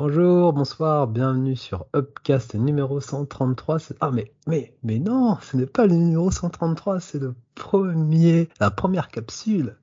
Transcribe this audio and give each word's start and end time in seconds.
Bonjour, 0.00 0.52
bonsoir, 0.52 1.08
bienvenue 1.08 1.56
sur 1.56 1.86
Upcast 1.92 2.54
numéro 2.54 3.00
133. 3.00 3.78
Ah 3.98 4.12
mais 4.12 4.32
mais 4.46 5.00
non, 5.00 5.36
ce 5.42 5.56
n'est 5.56 5.66
pas 5.66 5.88
le 5.88 5.94
numéro 5.96 6.30
133, 6.30 7.00
c'est 7.00 7.18
le 7.18 7.34
premier, 7.56 8.48
la 8.60 8.70
première 8.70 9.08
capsule. 9.08 9.76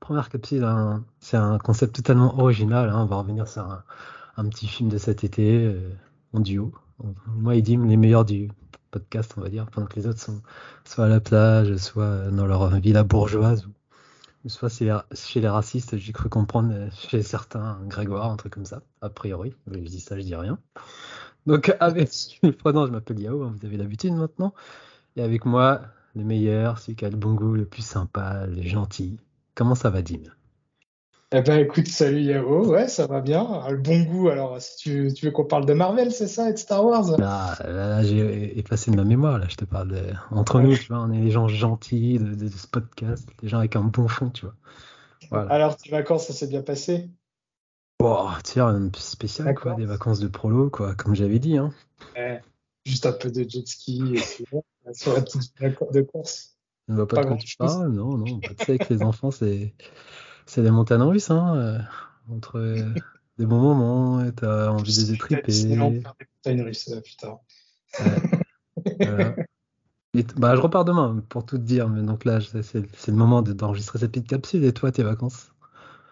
Première 0.00 0.30
capsule, 0.30 0.64
hein, 0.64 1.04
c'est 1.20 1.36
un 1.36 1.58
concept 1.58 1.94
totalement 1.94 2.38
original. 2.40 2.88
Hein, 2.88 3.02
on 3.02 3.04
va 3.04 3.16
revenir 3.16 3.46
sur 3.46 3.68
un, 4.38 4.48
petit 4.48 4.66
film 4.66 4.88
de 4.88 4.96
cet 4.96 5.24
été 5.24 5.66
euh, 5.66 5.90
en 6.32 6.40
duo. 6.40 6.72
Moi 7.26 7.56
et 7.56 7.60
Dim, 7.60 7.84
les 7.86 7.98
meilleurs 7.98 8.24
du 8.24 8.48
podcast, 8.90 9.34
on 9.36 9.42
va 9.42 9.50
dire, 9.50 9.66
pendant 9.66 9.86
que 9.86 9.96
les 9.96 10.06
autres 10.06 10.20
sont 10.20 10.40
soit 10.86 11.04
à 11.04 11.08
la 11.08 11.20
plage, 11.20 11.76
soit 11.76 12.30
dans 12.30 12.46
leur 12.46 12.74
villa 12.76 13.04
bourgeoise 13.04 13.68
soit 14.48 14.68
chez 14.68 15.40
les 15.40 15.48
racistes, 15.48 15.96
j'ai 15.96 16.12
cru 16.12 16.28
comprendre 16.28 16.72
euh, 16.72 16.88
chez 17.08 17.22
certains 17.22 17.80
Grégoire, 17.86 18.30
un 18.30 18.36
truc 18.36 18.54
comme 18.54 18.66
ça, 18.66 18.82
a 19.00 19.08
priori. 19.08 19.54
Je 19.70 19.78
dis 19.78 20.00
ça, 20.00 20.18
je 20.18 20.22
dis 20.22 20.34
rien. 20.34 20.58
Donc, 21.46 21.74
avec 21.80 22.10
prenant, 22.58 22.86
je 22.86 22.92
m'appelle 22.92 23.20
Yao, 23.20 23.42
hein, 23.42 23.54
vous 23.58 23.66
avez 23.66 23.76
l'habitude 23.76 24.12
maintenant. 24.12 24.54
Et 25.16 25.22
avec 25.22 25.44
moi, 25.44 25.82
le 26.14 26.24
meilleur, 26.24 26.78
celui 26.78 26.96
qui 26.96 27.04
a 27.04 27.10
le 27.10 27.16
bon 27.16 27.34
goût, 27.34 27.54
le 27.54 27.64
plus 27.64 27.84
sympa, 27.84 28.46
le 28.46 28.62
gentil. 28.62 29.18
Comment 29.54 29.74
ça 29.74 29.90
va, 29.90 30.02
Dim 30.02 30.22
eh 31.36 31.42
ben 31.42 31.58
écoute, 31.58 31.88
salut 31.88 32.20
Yao, 32.20 32.64
ouais, 32.68 32.86
ça 32.86 33.08
va 33.08 33.20
bien. 33.20 33.44
Ah, 33.44 33.72
le 33.72 33.78
bon 33.78 34.02
goût, 34.02 34.28
alors 34.28 34.60
si 34.62 34.76
tu, 34.76 35.08
veux 35.20 35.32
qu'on 35.32 35.44
parle 35.44 35.66
de 35.66 35.72
Marvel, 35.72 36.12
c'est 36.12 36.28
ça, 36.28 36.48
et 36.48 36.52
de 36.52 36.58
Star 36.58 36.84
Wars? 36.84 37.18
Là, 37.18 37.56
là, 37.64 38.04
j'ai 38.04 38.56
effacé 38.56 38.92
de 38.92 38.96
ma 38.96 39.02
mémoire, 39.02 39.38
là, 39.38 39.46
je 39.48 39.56
te 39.56 39.64
parle 39.64 39.88
de... 39.88 40.02
Entre 40.30 40.60
nous, 40.60 40.76
tu 40.76 40.86
vois, 40.86 41.02
on 41.02 41.12
est 41.12 41.20
des 41.20 41.32
gens 41.32 41.48
gentils 41.48 42.20
de, 42.20 42.48
ce 42.48 42.68
podcast, 42.68 43.28
des 43.42 43.48
gens 43.48 43.58
avec 43.58 43.74
un 43.74 43.82
bon 43.82 44.06
fond, 44.06 44.30
tu 44.30 44.46
vois. 44.46 44.54
Voilà. 45.30 45.50
Alors, 45.50 45.76
tes 45.76 45.90
vacances, 45.90 46.28
ça 46.28 46.32
s'est 46.32 46.46
bien 46.46 46.62
passé? 46.62 47.10
Bon, 47.98 48.28
tiens, 48.44 48.68
un 48.68 48.90
spécial, 48.96 49.56
quoi, 49.56 49.74
des 49.74 49.86
vacances 49.86 50.20
de 50.20 50.28
prolo, 50.28 50.70
quoi, 50.70 50.94
comme 50.94 51.16
j'avais 51.16 51.40
dit. 51.40 51.56
Hein. 51.56 51.72
juste 52.84 53.06
un 53.06 53.12
peu 53.12 53.32
de 53.32 53.42
jet 53.48 53.66
ski, 53.66 54.14
et 54.14 54.20
puis, 54.20 54.46
sur 54.92 55.12
la 55.12 55.22
petite 55.22 55.52
de 55.60 56.02
course. 56.02 56.56
On 56.86 56.94
va 56.94 57.06
pas, 57.06 57.24
pas 57.24 57.34
de 57.34 57.42
tu 57.42 57.56
parles, 57.56 57.88
non, 57.88 58.18
non, 58.18 58.38
pas 58.38 58.54
de 58.54 58.58
ça 58.58 58.66
avec 58.68 58.88
les 58.88 59.02
enfants, 59.02 59.32
c'est 59.32 59.74
c'est 60.46 60.62
des 60.62 60.70
montagnes 60.70 61.02
russes, 61.02 61.30
hein, 61.30 61.56
euh, 61.56 61.78
entre 62.34 62.58
euh, 62.58 62.76
des 63.38 63.46
bons 63.46 63.60
moments, 63.60 64.24
et 64.24 64.32
t'as 64.32 64.68
envie 64.68 64.96
de 64.96 65.12
détriper. 65.12 65.52
C'est 65.52 65.68
des 65.68 65.76
montagnes 65.76 66.62
russes, 66.62 66.88
euh, 66.88 67.00
putain. 67.00 67.38
bah, 70.36 70.56
je 70.56 70.60
repars 70.60 70.84
demain, 70.84 71.22
pour 71.28 71.46
tout 71.46 71.58
te 71.58 71.62
dire, 71.62 71.88
mais 71.88 72.02
donc 72.02 72.24
là, 72.24 72.38
c'est 72.40 73.08
le 73.08 73.16
moment 73.16 73.42
d'enregistrer 73.42 73.98
cette 73.98 74.12
petite 74.12 74.28
capsule, 74.28 74.64
et 74.64 74.72
toi, 74.72 74.92
tes 74.92 75.02
vacances? 75.02 75.48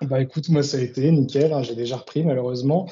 Bah 0.00 0.20
écoute, 0.20 0.48
moi, 0.48 0.64
ça 0.64 0.78
a 0.78 0.80
été 0.80 1.08
nickel, 1.12 1.52
hein, 1.52 1.62
j'ai 1.62 1.76
déjà 1.76 1.96
repris, 1.96 2.24
malheureusement. 2.24 2.90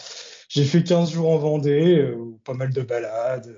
J'ai 0.49 0.65
fait 0.65 0.85
15 0.85 1.11
jours 1.11 1.31
en 1.31 1.39
Vendée, 1.39 2.15
pas 2.45 2.55
mal 2.55 2.73
de 2.73 2.83
balades 2.83 3.57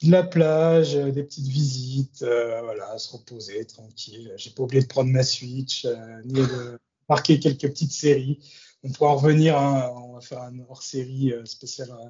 de 0.00 0.12
la 0.12 0.22
plage, 0.22 0.94
des 0.94 1.24
petites 1.24 1.48
visites, 1.48 2.22
voilà, 2.22 2.96
se 2.98 3.16
reposer 3.16 3.64
tranquille. 3.64 4.32
J'ai 4.36 4.50
pas 4.50 4.62
oublié 4.62 4.80
de 4.80 4.86
prendre 4.86 5.10
ma 5.10 5.24
Switch, 5.24 5.88
ni 6.24 6.34
de 6.34 6.78
marquer 7.08 7.38
quelques 7.38 7.68
petites 7.68 7.92
séries. 7.92 8.38
On 8.84 8.92
pourra 8.92 9.10
en 9.10 9.16
revenir, 9.16 9.58
hein, 9.58 9.90
on 9.96 10.14
va 10.14 10.20
faire 10.20 10.42
un 10.42 10.58
hors-série 10.68 11.32
euh, 11.32 11.44
spécial 11.44 11.90
euh, 11.90 12.08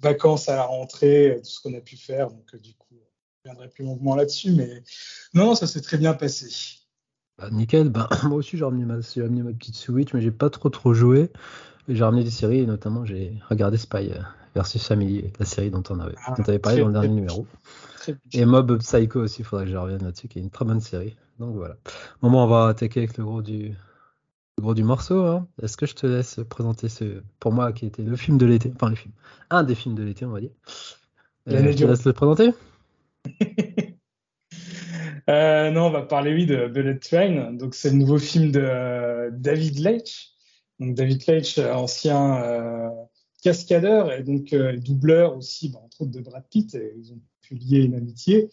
vacances 0.00 0.48
à 0.48 0.56
la 0.56 0.64
rentrée, 0.64 1.30
euh, 1.30 1.38
tout 1.38 1.50
ce 1.50 1.60
qu'on 1.60 1.74
a 1.74 1.80
pu 1.80 1.96
faire. 1.96 2.28
Donc, 2.28 2.56
du 2.56 2.74
coup, 2.74 2.94
je 3.44 3.50
reviendrai 3.50 3.68
plus 3.68 3.84
longuement 3.84 4.16
là-dessus. 4.16 4.52
Mais 4.52 4.82
non, 5.34 5.54
ça 5.54 5.66
s'est 5.66 5.82
très 5.82 5.98
bien 5.98 6.14
passé. 6.14 6.48
Bah, 7.38 7.50
nickel. 7.50 7.90
Bah, 7.90 8.08
moi 8.24 8.38
aussi, 8.38 8.56
j'ai 8.56 8.64
ramené, 8.64 8.84
ma, 8.84 8.96
ma 8.96 9.52
petite 9.52 9.76
Switch, 9.76 10.14
mais 10.14 10.22
j'ai 10.22 10.30
pas 10.30 10.48
trop 10.48 10.70
trop 10.70 10.94
joué. 10.94 11.30
J'ai 11.88 12.02
ramené 12.02 12.24
des 12.24 12.30
séries, 12.30 12.60
et 12.60 12.66
notamment, 12.66 13.04
j'ai 13.04 13.34
regardé 13.48 13.76
Spy 13.76 14.10
versus 14.54 14.84
Family, 14.84 15.30
la 15.38 15.44
série 15.44 15.70
dont 15.70 15.84
on 15.90 16.00
avait, 16.00 16.14
ah, 16.26 16.34
parlé 16.58 16.80
dans 16.80 16.88
le 16.88 16.92
dernier 16.94 17.08
numéro. 17.10 17.46
Et 18.32 18.44
Mob 18.44 18.78
Psycho 18.78 19.20
aussi, 19.20 19.42
il 19.42 19.44
faudrait 19.44 19.66
que 19.66 19.70
je 19.70 19.76
revienne 19.76 20.02
là-dessus, 20.02 20.28
qui 20.28 20.38
est 20.38 20.42
une 20.42 20.50
très 20.50 20.64
bonne 20.64 20.80
série. 20.80 21.14
Donc 21.38 21.54
voilà. 21.54 21.76
Bon, 22.22 22.32
on 22.32 22.46
va 22.46 22.68
attaquer 22.68 23.00
avec 23.00 23.18
le 23.18 23.24
gros 23.24 23.42
du, 23.42 23.74
gros 24.58 24.74
du 24.74 24.84
morceau. 24.84 25.24
Hein. 25.24 25.48
Est-ce 25.62 25.76
que 25.76 25.86
je 25.86 25.94
te 25.94 26.06
laisse 26.06 26.40
présenter 26.48 26.88
ce, 26.88 27.22
pour 27.40 27.52
moi, 27.52 27.72
qui 27.72 27.86
était 27.86 28.02
le 28.02 28.16
film 28.16 28.38
de 28.38 28.46
l'été, 28.46 28.72
enfin 28.74 28.90
le 28.90 28.96
film, 28.96 29.12
un 29.50 29.62
des 29.62 29.74
films 29.74 29.94
de 29.94 30.02
l'été, 30.02 30.24
on 30.24 30.30
va 30.30 30.40
dire. 30.40 30.50
Euh, 31.48 31.72
je 31.72 31.76
te 31.76 31.84
laisse 31.84 32.04
le 32.04 32.12
présenter. 32.12 32.50
Euh, 35.28 35.72
non, 35.72 35.86
on 35.86 35.90
va 35.90 36.02
parler 36.02 36.32
oui 36.32 36.46
de 36.46 36.68
Bullet 36.68 37.00
Train. 37.00 37.52
Donc 37.52 37.74
c'est 37.74 37.90
le 37.90 37.96
nouveau 37.96 38.16
film 38.16 38.52
de 38.52 38.60
euh, 38.60 39.28
David 39.32 39.80
Leitch. 39.80 40.36
Donc 40.78 40.94
David 40.94 41.26
Leitch, 41.26 41.58
ancien 41.58 42.92
cascadeur 43.42 44.12
et 44.12 44.22
donc 44.22 44.54
doubleur 44.54 45.36
aussi, 45.36 45.70
bah, 45.70 45.80
entre 45.82 46.02
autres 46.02 46.12
de 46.12 46.20
Brad 46.20 46.44
Pitt. 46.48 46.72
Et 46.76 46.94
ils 46.96 47.12
ont 47.12 47.20
pu 47.40 47.56
lier 47.56 47.78
une 47.78 47.96
amitié. 47.96 48.50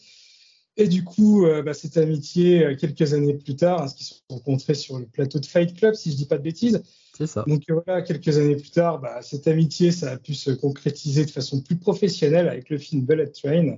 Et 0.75 0.88
du 0.88 1.03
coup, 1.03 1.45
euh, 1.45 1.61
bah, 1.61 1.73
cette 1.73 1.97
amitié, 1.97 2.66
euh, 2.66 2.75
quelques 2.75 3.13
années 3.13 3.35
plus 3.35 3.56
tard, 3.56 3.84
hein, 3.84 3.88
qui 3.95 4.03
se 4.03 4.16
sont 4.16 4.22
rencontrés 4.29 4.73
sur 4.73 4.97
le 4.97 5.06
plateau 5.06 5.39
de 5.39 5.45
Fight 5.45 5.75
Club, 5.75 5.94
si 5.94 6.11
je 6.11 6.16
dis 6.16 6.25
pas 6.25 6.38
de 6.38 6.44
bêtises. 6.44 6.81
C'est 7.16 7.28
ça. 7.28 7.44
Donc 7.47 7.61
euh, 7.69 7.79
voilà, 7.85 8.01
quelques 8.01 8.35
années 8.39 8.56
plus 8.56 8.72
tard, 8.72 9.00
bah, 9.00 9.22
cette 9.22 9.47
amitié, 9.47 9.91
ça 9.91 10.12
a 10.13 10.17
pu 10.17 10.33
se 10.33 10.50
concrétiser 10.50 11.25
de 11.25 11.31
façon 11.31 11.62
plus 11.62 11.78
professionnelle 11.78 12.47
avec 12.47 12.69
le 12.72 12.79
film 12.79 13.06
Bullet 13.06 13.28
Train. 13.28 13.78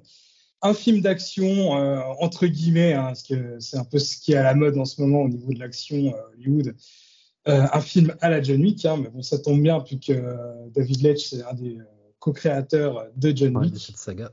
Un 0.62 0.74
film 0.74 1.02
d'action, 1.02 1.72
entre 2.22 2.48
guillemets, 2.48 2.94
hein, 2.94 3.08
parce 3.08 3.22
que 3.22 3.60
c'est 3.60 3.78
un 3.78 3.84
peu 3.84 4.00
ce 4.00 4.18
qui 4.18 4.32
est 4.32 4.38
à 4.38 4.42
la 4.42 4.56
mode 4.56 4.78
en 4.78 4.86
ce 4.86 5.00
moment 5.00 5.22
au 5.22 5.28
niveau 5.28 5.54
de 5.54 5.60
l'action 5.60 6.16
Hollywood. 6.34 6.74
un 7.46 7.82
film 7.82 8.16
à 8.22 8.30
la 8.30 8.42
John 8.42 8.62
Wick, 8.62 8.84
hein, 8.86 8.98
mais 8.98 9.10
bon, 9.10 9.22
ça 9.22 9.38
tombe 9.38 9.62
bien, 9.62 9.80
puisque 9.82 10.14
David 10.74 11.02
Leitch, 11.02 11.30
c'est 11.30 11.44
un 11.44 11.54
des 11.54 11.78
co-créateurs 12.18 13.06
de 13.16 13.36
John 13.36 13.58
Wick. 13.58 13.78
cette 13.78 13.98
saga. 13.98 14.32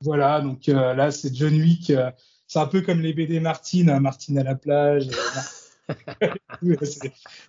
Voilà, 0.00 0.40
donc 0.40 0.68
euh, 0.68 0.94
là, 0.94 1.10
c'est 1.10 1.34
John 1.34 1.54
Wick. 1.54 1.90
Euh, 1.90 2.10
c'est 2.46 2.60
un 2.60 2.66
peu 2.66 2.82
comme 2.82 3.00
les 3.00 3.12
BD 3.12 3.40
Martine, 3.40 3.90
hein, 3.90 4.00
Martine 4.00 4.38
à 4.38 4.44
la 4.44 4.54
plage. 4.54 5.08
Euh, 6.64 6.74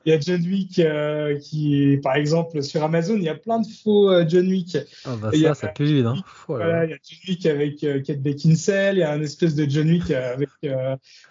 il 0.06 0.12
y 0.12 0.16
a 0.16 0.20
John 0.20 0.42
Wick 0.42 0.78
euh, 0.78 1.38
qui, 1.40 1.98
par 2.04 2.16
exemple, 2.16 2.62
sur 2.62 2.84
Amazon, 2.84 3.16
il 3.16 3.24
y 3.24 3.30
a 3.30 3.36
plein 3.36 3.60
de 3.60 3.66
faux 3.68 4.12
euh, 4.12 4.26
John 4.28 4.48
Wick. 4.48 4.78
Ah 5.04 5.16
bah 5.20 5.32
ça, 5.34 5.54
ça 5.56 5.68
pue 5.70 5.86
vite. 5.86 6.06
Hein. 6.06 6.18
Voilà, 6.48 6.86
il 6.86 6.92
y 6.92 6.94
a 6.94 6.98
John 7.04 7.20
Wick 7.28 7.46
avec 7.48 7.84
euh, 7.84 8.02
Kate 8.02 8.22
Beckinsale, 8.22 8.98
il 8.98 9.00
y 9.00 9.04
a 9.04 9.12
un 9.12 9.22
espèce 9.22 9.56
de 9.56 9.68
John 9.68 9.90
Wick 9.90 10.12
avec 10.12 10.50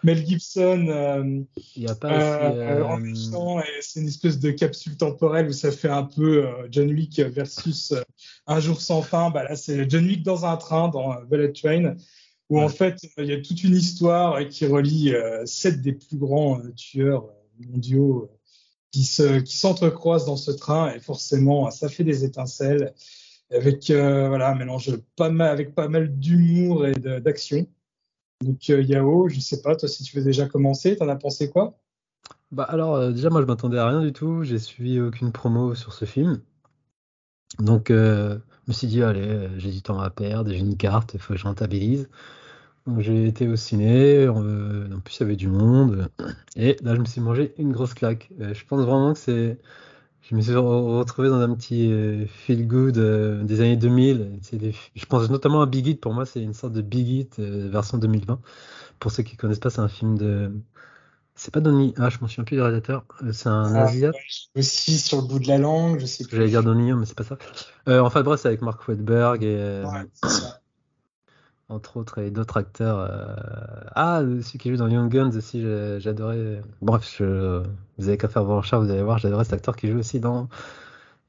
Mel 0.02 0.26
Gibson. 0.26 1.46
il 1.76 1.82
n'y 1.82 1.88
a 1.88 1.94
pas 1.94 2.96
aussi, 3.00 3.30
c'est 3.80 4.00
une 4.00 4.08
espèce 4.08 4.40
de 4.40 4.50
capsule 4.50 4.96
temporelle 4.96 5.46
où 5.48 5.52
ça 5.52 5.70
fait 5.70 5.90
un 5.90 6.04
peu 6.04 6.46
John 6.70 6.90
Wick 6.90 7.20
versus 7.20 7.94
Un 8.48 8.60
jour 8.60 8.80
sans 8.80 9.02
fin. 9.02 9.30
Bah 9.30 9.44
là, 9.44 9.54
c'est 9.54 9.88
John 9.88 10.04
Wick 10.04 10.24
dans 10.24 10.46
un 10.46 10.56
train, 10.56 10.88
dans 10.88 11.14
Bullet 11.30 11.52
Train 11.52 11.94
où 12.48 12.60
en 12.60 12.68
fait, 12.68 13.06
il 13.18 13.26
y 13.26 13.32
a 13.32 13.40
toute 13.40 13.62
une 13.62 13.74
histoire 13.74 14.46
qui 14.48 14.66
relie 14.66 15.14
euh, 15.14 15.44
sept 15.44 15.82
des 15.82 15.92
plus 15.92 16.16
grands 16.16 16.60
euh, 16.60 16.72
tueurs 16.74 17.24
euh, 17.24 17.66
mondiaux 17.70 18.30
qui 18.90 19.04
se 19.04 19.40
qui 19.40 19.56
s'entrecroisent 19.56 20.24
dans 20.24 20.38
ce 20.38 20.50
train 20.50 20.94
et 20.94 20.98
forcément, 20.98 21.70
ça 21.70 21.90
fait 21.90 22.04
des 22.04 22.24
étincelles 22.24 22.94
avec 23.50 23.90
voilà 23.90 24.50
un 24.50 24.54
mélange 24.54 24.96
pas 25.14 25.28
mal 25.28 25.50
avec 25.50 25.74
pas 25.74 25.88
mal 25.88 26.18
d'humour 26.18 26.86
et 26.86 26.94
d'action. 26.94 27.66
Donc 28.42 28.66
Yao, 28.68 29.28
je 29.28 29.40
sais 29.40 29.60
pas, 29.60 29.76
toi 29.76 29.90
si 29.90 30.04
tu 30.04 30.16
veux 30.16 30.24
déjà 30.24 30.46
commencer, 30.46 30.96
t'en 30.96 31.08
as 31.08 31.16
pensé 31.16 31.50
quoi? 31.50 31.78
Bah 32.50 32.64
alors 32.64 33.12
déjà 33.12 33.28
moi 33.28 33.42
je 33.42 33.46
m'attendais 33.46 33.76
à 33.76 33.88
rien 33.88 34.00
du 34.00 34.14
tout, 34.14 34.42
j'ai 34.42 34.58
suivi 34.58 34.98
aucune 35.00 35.32
promo 35.32 35.74
sur 35.74 35.92
ce 35.92 36.06
film. 36.06 36.40
Donc 37.58 37.88
je 37.90 38.38
me 38.68 38.72
suis 38.72 38.86
dit 38.86 39.02
allez, 39.02 39.48
j'ai 39.58 39.70
du 39.70 39.82
temps 39.82 40.00
à 40.00 40.10
perdre, 40.10 40.50
j'ai 40.50 40.58
une 40.58 40.76
carte, 40.76 41.14
il 41.14 41.20
faut 41.20 41.34
que 41.34 41.38
je 41.38 41.44
rentabilise. 41.44 42.08
J'ai 42.98 43.26
été 43.26 43.46
au 43.46 43.56
ciné, 43.56 44.24
euh, 44.24 44.88
en 44.94 45.00
plus 45.00 45.16
il 45.16 45.20
y 45.20 45.22
avait 45.24 45.36
du 45.36 45.48
monde, 45.48 46.08
et 46.56 46.76
là 46.82 46.94
je 46.94 47.00
me 47.00 47.04
suis 47.04 47.20
mangé 47.20 47.52
une 47.58 47.72
grosse 47.72 47.92
claque. 47.94 48.30
Euh, 48.40 48.54
je 48.54 48.64
pense 48.64 48.80
vraiment 48.84 49.12
que 49.12 49.18
c'est. 49.18 49.58
Je 50.22 50.34
me 50.34 50.40
suis 50.40 50.54
retrouvé 50.54 51.28
dans 51.28 51.40
un 51.40 51.54
petit 51.54 51.90
euh, 51.92 52.26
feel 52.26 52.66
good 52.66 52.98
des 53.46 53.60
années 53.60 53.76
2000. 53.76 54.40
Je 54.94 55.06
pense 55.06 55.30
notamment 55.30 55.62
à 55.62 55.66
Big 55.66 55.86
Hit, 55.86 56.00
pour 56.00 56.14
moi 56.14 56.26
c'est 56.26 56.42
une 56.42 56.54
sorte 56.54 56.72
de 56.72 56.82
Big 56.82 57.08
Hit 57.08 57.38
version 57.38 57.98
2020. 57.98 58.40
Pour 58.98 59.12
ceux 59.12 59.22
qui 59.22 59.36
connaissent 59.36 59.60
pas, 59.60 59.70
c'est 59.70 59.80
un 59.80 59.88
film 59.88 60.18
de. 60.18 60.50
C'est 61.38 61.54
pas 61.54 61.60
Donnie. 61.60 61.94
Ah, 61.96 62.10
je 62.10 62.18
m'en 62.20 62.26
souviens 62.26 62.42
plus 62.42 62.56
du 62.56 62.62
réalisateur. 62.62 63.04
C'est 63.32 63.48
un 63.48 63.74
ah, 63.74 63.84
Asiat. 63.84 64.10
aussi 64.56 64.98
sur 64.98 65.22
le 65.22 65.28
bout 65.28 65.38
de 65.38 65.46
la 65.46 65.56
langue, 65.56 66.00
je 66.00 66.06
sais 66.06 66.24
plus. 66.24 66.36
J'allais 66.36 66.48
dire 66.48 66.64
Donnie, 66.64 66.92
mais 66.92 67.06
c'est 67.06 67.16
pas 67.16 67.24
ça. 67.24 67.38
enfin 67.86 68.22
bref, 68.22 68.40
c'est 68.40 68.48
avec 68.48 68.60
Mark 68.60 68.86
Wahlberg 68.88 69.44
et. 69.44 69.84
Ouais, 69.84 70.06
ça 70.12 70.60
entre 71.68 71.98
autres, 71.98 72.18
et 72.18 72.30
d'autres 72.30 72.56
acteurs. 72.56 72.98
Euh, 72.98 73.34
ah, 73.94 74.20
celui 74.20 74.58
qui 74.58 74.70
joue 74.70 74.76
dans 74.76 74.88
Young 74.88 75.10
Guns 75.10 75.36
aussi, 75.36 75.62
j'adorais. 75.98 76.62
Bref, 76.80 77.16
je... 77.18 77.62
vous 77.98 78.08
avez 78.08 78.16
qu'à 78.16 78.28
faire 78.28 78.44
vos 78.44 78.56
recherches, 78.56 78.82
vous 78.82 78.90
allez 78.90 79.02
voir, 79.02 79.18
j'adorais 79.18 79.44
cet 79.44 79.52
acteur 79.52 79.76
qui 79.76 79.88
joue 79.88 79.98
aussi 79.98 80.18
dans 80.20 80.48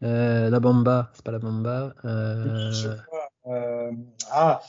euh, 0.04 0.50
La 0.50 0.60
Bamba. 0.60 1.12
C'est 1.14 1.26
pas 1.26 1.32
La 1.32 1.40
Bamba. 1.40 1.94
Euh... 2.06 2.72
Ah, 4.32 4.62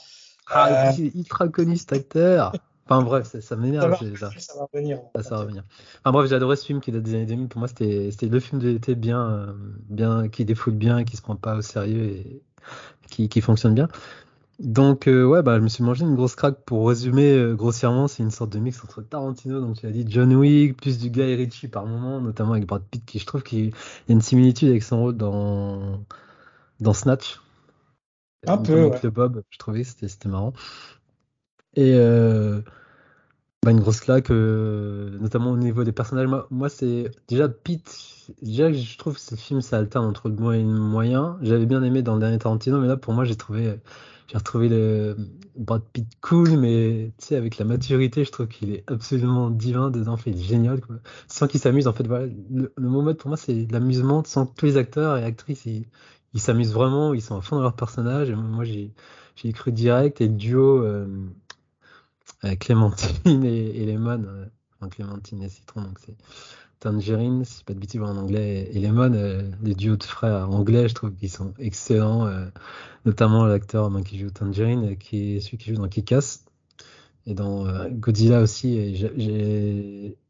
ah 0.47 0.91
ultra 0.97 1.47
connu 1.47 1.77
cet 1.77 1.93
acteur. 1.93 2.53
Enfin 2.91 3.03
bref, 3.03 3.27
ça, 3.27 3.41
ça 3.41 3.55
m'énerve. 3.55 3.97
Ça, 3.97 4.31
ça, 4.31 4.39
ça, 4.39 4.53
va 4.55 4.67
revenir. 4.73 4.99
Ça, 5.15 5.23
ça 5.23 5.35
va 5.35 5.41
revenir. 5.41 5.63
Enfin 5.99 6.11
bref, 6.11 6.29
j'ai 6.29 6.35
adoré 6.35 6.55
ce 6.55 6.65
film 6.65 6.81
qui 6.81 6.91
date 6.91 7.03
des 7.03 7.15
années 7.15 7.25
2000. 7.25 7.47
Pour 7.47 7.59
moi, 7.59 7.67
c'était 7.67 8.27
le 8.27 8.39
film 8.39 8.59
d'été 8.59 8.95
bien, 8.95 9.21
euh, 9.21 9.53
bien, 9.89 10.27
qui 10.27 10.45
défoule 10.45 10.73
bien, 10.73 11.03
qui 11.03 11.15
se 11.15 11.21
prend 11.21 11.35
pas 11.35 11.55
au 11.55 11.61
sérieux 11.61 12.03
et 12.03 12.41
qui, 13.09 13.29
qui 13.29 13.41
fonctionne 13.41 13.73
bien. 13.73 13.87
Donc 14.59 15.07
euh, 15.07 15.25
ouais, 15.25 15.41
bah 15.41 15.57
je 15.57 15.63
me 15.63 15.69
suis 15.69 15.83
mangé 15.83 16.03
une 16.03 16.15
grosse 16.15 16.35
craque. 16.35 16.59
Pour 16.65 16.87
résumer 16.87 17.33
euh, 17.33 17.55
grossièrement, 17.55 18.07
c'est 18.07 18.21
une 18.21 18.29
sorte 18.29 18.51
de 18.51 18.59
mix 18.59 18.83
entre 18.83 19.01
Tarantino, 19.01 19.59
donc 19.59 19.79
tu 19.79 19.87
as 19.87 19.91
dit 19.91 20.05
John 20.07 20.31
Wick, 20.35 20.77
plus 20.77 20.99
du 20.99 21.09
Guy 21.09 21.33
Ritchie 21.35 21.67
par 21.67 21.87
moment, 21.87 22.21
notamment 22.21 22.51
avec 22.51 22.67
Brad 22.67 22.83
Pitt, 22.83 23.03
qui 23.03 23.17
je 23.17 23.25
trouve 23.25 23.41
qu'il 23.41 23.65
y 23.65 23.69
a 23.69 23.71
une 24.09 24.21
similitude 24.21 24.69
avec 24.69 24.83
son 24.83 24.99
rôle 24.99 25.17
dans 25.17 26.03
dans 26.79 26.93
Snatch. 26.93 27.39
Un 28.45 28.57
peu. 28.57 28.89
Ouais. 28.89 28.99
Le 29.01 29.09
Bob, 29.09 29.41
je 29.49 29.57
trouvais 29.57 29.81
que 29.83 29.87
c'était 29.87 30.29
marrant. 30.29 30.53
Et 31.75 31.93
euh, 31.95 32.61
bah, 33.63 33.71
une 33.71 33.79
grosse 33.79 33.99
claque, 33.99 34.31
euh, 34.31 35.17
notamment 35.19 35.51
au 35.51 35.57
niveau 35.57 35.83
des 35.83 35.91
personnages. 35.91 36.27
Moi, 36.27 36.47
moi 36.49 36.69
c'est 36.69 37.11
déjà 37.27 37.47
Pete. 37.47 38.31
Déjà, 38.41 38.71
je 38.71 38.97
trouve 38.97 39.15
que 39.15 39.21
ce 39.21 39.35
film 39.35 39.61
ça 39.61 39.77
alterne 39.77 40.05
entre 40.05 40.29
le 40.29 40.35
moyen 40.35 40.61
et 40.61 40.63
le 40.63 40.79
moyen. 40.79 41.37
J'avais 41.41 41.65
bien 41.67 41.83
aimé 41.83 42.01
dans 42.01 42.15
le 42.15 42.19
dernier 42.21 42.39
Tarantino, 42.39 42.79
mais 42.79 42.87
là, 42.87 42.97
pour 42.97 43.13
moi, 43.13 43.23
j'ai 43.23 43.35
trouvé, 43.35 43.75
j'ai 44.27 44.37
retrouvé 44.37 44.67
le 44.69 45.15
Brad 45.55 45.83
Pitt 45.93 46.07
cool, 46.21 46.57
mais 46.57 47.11
tu 47.19 47.27
sais, 47.27 47.35
avec 47.35 47.59
la 47.59 47.65
maturité, 47.65 48.23
je 48.23 48.31
trouve 48.31 48.47
qu'il 48.47 48.71
est 48.73 48.83
absolument 48.89 49.51
divin 49.51 49.91
dedans. 49.91 50.17
Fait, 50.17 50.31
il 50.31 50.39
est 50.39 50.43
génial. 50.43 50.81
Sans 51.27 51.47
qu'il 51.47 51.59
s'amuse, 51.59 51.87
en 51.87 51.93
fait, 51.93 52.07
voilà. 52.07 52.25
Le, 52.49 52.73
le 52.75 52.89
moment 52.89 53.13
pour 53.13 53.27
moi, 53.27 53.37
c'est 53.37 53.67
l'amusement. 53.71 54.23
Sans 54.25 54.47
que 54.47 54.55
tous 54.55 54.65
les 54.65 54.77
acteurs 54.77 55.17
et 55.17 55.23
actrices, 55.23 55.65
ils 55.65 55.85
ils 56.33 56.39
s'amusent 56.39 56.73
vraiment, 56.73 57.13
ils 57.13 57.21
sont 57.21 57.37
à 57.37 57.41
fond 57.41 57.57
dans 57.57 57.61
leur 57.63 57.75
personnage. 57.75 58.29
Et 58.29 58.35
moi, 58.35 58.63
j'ai 58.63 58.93
j'ai 59.35 59.51
cru 59.53 59.71
direct. 59.71 60.21
Et 60.21 60.27
le 60.27 60.33
duo 60.33 60.83
euh, 60.83 61.05
Clémentine 62.59 63.43
et, 63.45 63.83
et 63.83 63.85
Lemon, 63.85 64.23
euh, 64.25 64.45
enfin 64.75 64.89
Clémentine 64.89 65.43
et 65.43 65.49
Citron, 65.49 65.81
donc 65.83 65.99
c'est 65.99 66.15
Tangerine, 66.79 67.45
si 67.45 67.63
pas 67.63 67.73
de 67.73 67.79
bêtises 67.79 68.01
en 68.01 68.17
anglais, 68.17 68.69
et 68.73 68.79
Lemon, 68.79 69.13
euh, 69.13 69.43
les 69.63 69.75
duos 69.75 69.97
de 69.97 70.03
frères 70.03 70.49
anglais, 70.49 70.87
je 70.89 70.95
trouve 70.95 71.13
qu'ils 71.13 71.29
sont 71.29 71.53
excellents. 71.59 72.25
euh, 72.27 72.47
notamment 73.05 73.45
l'acteur 73.45 73.91
qui 74.03 74.19
joue 74.19 74.29
Tangerine, 74.31 74.97
qui 74.97 75.35
est 75.37 75.39
celui 75.41 75.57
qui 75.57 75.73
joue 75.73 75.81
dans 75.81 75.87
Kick-Ass. 75.89 76.45
Et 77.27 77.33
dans 77.35 77.67
euh, 77.67 77.89
Godzilla 77.91 78.41
aussi, 78.41 78.95